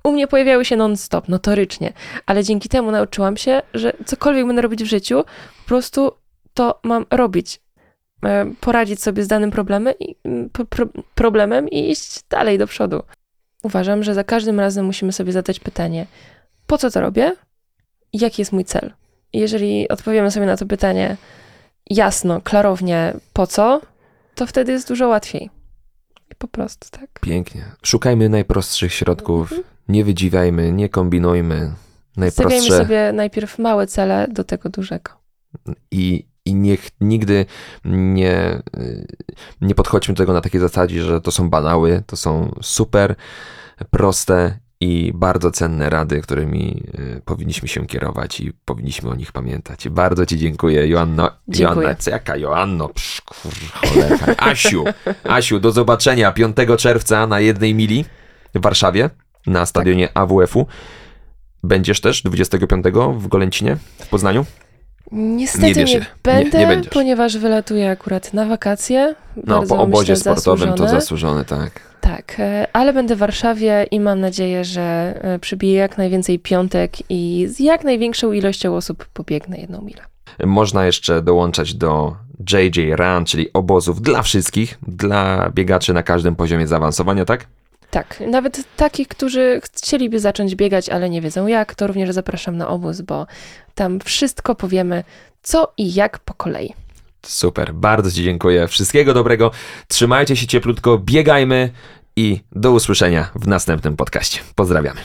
U 0.03 0.11
mnie 0.11 0.27
pojawiały 0.27 0.65
się 0.65 0.75
non-stop, 0.75 1.29
notorycznie, 1.29 1.93
ale 2.25 2.43
dzięki 2.43 2.69
temu 2.69 2.91
nauczyłam 2.91 3.37
się, 3.37 3.61
że 3.73 3.93
cokolwiek 4.05 4.47
będę 4.47 4.61
robić 4.61 4.83
w 4.83 4.87
życiu, 4.87 5.23
po 5.63 5.67
prostu 5.67 6.11
to 6.53 6.79
mam 6.83 7.05
robić. 7.11 7.62
E, 8.25 8.45
Poradzić 8.61 9.01
sobie 9.03 9.23
z 9.23 9.27
danym 9.27 9.51
problemem 9.51 9.93
i, 9.99 10.15
pro, 10.53 10.65
pro, 10.65 10.85
problemem 11.15 11.69
i 11.69 11.91
iść 11.91 12.19
dalej 12.29 12.57
do 12.57 12.67
przodu. 12.67 13.03
Uważam, 13.63 14.03
że 14.03 14.13
za 14.13 14.23
każdym 14.23 14.59
razem 14.59 14.85
musimy 14.85 15.11
sobie 15.11 15.31
zadać 15.31 15.59
pytanie, 15.59 16.05
po 16.67 16.77
co 16.77 16.91
to 16.91 17.01
robię 17.01 17.35
jaki 18.13 18.41
jest 18.41 18.51
mój 18.51 18.65
cel. 18.65 18.93
Jeżeli 19.33 19.87
odpowiemy 19.89 20.31
sobie 20.31 20.45
na 20.45 20.57
to 20.57 20.65
pytanie 20.65 21.17
jasno, 21.89 22.41
klarownie, 22.41 23.13
po 23.33 23.47
co, 23.47 23.81
to 24.35 24.45
wtedy 24.45 24.71
jest 24.71 24.87
dużo 24.87 25.07
łatwiej. 25.07 25.49
I 26.31 26.35
po 26.35 26.47
prostu, 26.47 26.87
tak. 26.99 27.09
Pięknie. 27.21 27.65
Szukajmy 27.83 28.29
najprostszych 28.29 28.93
środków, 28.93 29.51
Mhm. 29.51 29.63
nie 29.87 30.03
wydziwiajmy, 30.05 30.71
nie 30.71 30.89
kombinujmy. 30.89 31.55
Stawiajmy 31.55 31.73
Najprostsze 32.17 32.77
sobie 32.77 33.11
najpierw 33.13 33.59
małe 33.59 33.87
cele 33.87 34.27
do 34.31 34.43
tego 34.43 34.69
dużego. 34.69 35.11
i, 35.91 36.25
i 36.45 36.55
niech 36.55 36.89
nigdy 37.01 37.45
nie, 37.85 38.61
y, 38.77 39.07
nie 39.61 39.75
podchodźmy 39.75 40.13
do 40.13 40.17
tego 40.17 40.33
na 40.33 40.41
takiej 40.41 40.61
zasadzie, 40.61 41.03
że 41.03 41.21
to 41.21 41.31
są 41.31 41.49
banały, 41.49 42.03
to 42.07 42.17
są 42.17 42.55
super 42.61 43.15
proste 43.89 44.59
i 44.79 45.11
bardzo 45.15 45.51
cenne 45.51 45.89
rady, 45.89 46.21
którymi 46.21 46.83
y, 46.99 47.21
powinniśmy 47.25 47.67
się 47.67 47.87
kierować 47.87 48.39
i 48.39 48.53
powinniśmy 48.65 49.09
o 49.09 49.15
nich 49.15 49.31
pamiętać. 49.31 49.89
Bardzo 49.89 50.25
Ci 50.25 50.37
dziękuję, 50.37 50.87
Joanno. 50.87 51.31
Dziękuję. 51.47 51.85
Joanna, 51.85 52.11
jaka 52.11 52.37
Joanno? 52.37 52.89
Psz, 52.89 53.21
kur, 53.21 53.53
cholera. 53.73 54.35
Asiu, 54.37 54.83
Asiu, 55.23 55.59
do 55.59 55.71
zobaczenia 55.71 56.31
5 56.31 56.55
czerwca 56.77 57.27
na 57.27 57.39
jednej 57.39 57.75
mili 57.75 58.05
w 58.55 58.61
Warszawie 58.61 59.09
na 59.47 59.65
stadionie 59.65 60.17
AWF-u. 60.17 60.67
Będziesz 61.63 62.01
też 62.01 62.23
25 62.23 62.85
w 63.17 63.27
Golęcinie 63.27 63.77
w 63.99 64.07
Poznaniu? 64.07 64.45
Niestety 65.11 65.67
Nie 65.67 65.73
nie, 65.83 65.93
nie- 65.93 66.05
będę, 66.23 66.59
nie 66.59 66.67
będziesz. 66.67 66.93
ponieważ 66.93 67.37
wylatuję 67.37 67.89
akurat 67.89 68.33
na 68.33 68.45
wakacje. 68.45 69.15
No, 69.47 69.63
po 69.63 69.77
obozie 69.77 70.13
myślę, 70.13 70.15
sportowym 70.33 70.67
to 70.69 70.77
zasłużone. 70.77 71.01
zasłużone, 71.01 71.45
tak. 71.45 71.71
Tak, 72.01 72.35
e, 72.39 72.67
ale 72.73 72.93
będę 72.93 73.15
w 73.15 73.19
Warszawie 73.19 73.87
i 73.91 73.99
mam 73.99 74.19
nadzieję, 74.19 74.65
że 74.65 74.81
e, 75.21 75.39
przybiję 75.39 75.73
jak 75.73 75.97
najwięcej 75.97 76.39
piątek 76.39 76.91
i 77.09 77.47
z 77.49 77.59
jak 77.59 77.83
największą 77.83 78.31
ilością 78.31 78.75
osób 78.75 79.05
pobiegnę 79.13 79.57
jedną 79.57 79.81
milę. 79.81 80.01
Można 80.45 80.85
jeszcze 80.85 81.21
dołączać 81.21 81.73
do 81.73 82.15
JJ 82.53 82.95
Run, 82.95 83.25
czyli 83.25 83.53
obozów 83.53 84.01
dla 84.01 84.21
wszystkich, 84.21 84.77
dla 84.87 85.49
biegaczy 85.55 85.93
na 85.93 86.03
każdym 86.03 86.35
poziomie 86.35 86.67
zaawansowania, 86.67 87.25
tak? 87.25 87.47
Tak, 87.93 88.23
nawet 88.27 88.63
takich, 88.77 89.07
którzy 89.07 89.61
chcieliby 89.63 90.19
zacząć 90.19 90.55
biegać, 90.55 90.89
ale 90.89 91.09
nie 91.09 91.21
wiedzą 91.21 91.47
jak, 91.47 91.75
to 91.75 91.87
również 91.87 92.11
zapraszam 92.11 92.57
na 92.57 92.67
obóz, 92.67 93.01
bo 93.01 93.27
tam 93.75 93.99
wszystko 93.99 94.55
powiemy, 94.55 95.03
co 95.43 95.73
i 95.77 95.93
jak 95.93 96.19
po 96.19 96.33
kolei. 96.33 96.73
Super, 97.25 97.73
bardzo 97.73 98.11
Ci 98.11 98.23
dziękuję. 98.23 98.67
Wszystkiego 98.67 99.13
dobrego. 99.13 99.51
Trzymajcie 99.87 100.35
się 100.35 100.47
cieplutko, 100.47 100.97
biegajmy 100.97 101.69
i 102.15 102.41
do 102.51 102.71
usłyszenia 102.71 103.29
w 103.35 103.47
następnym 103.47 103.95
podcaście. 103.95 104.39
Pozdrawiamy. 104.55 104.99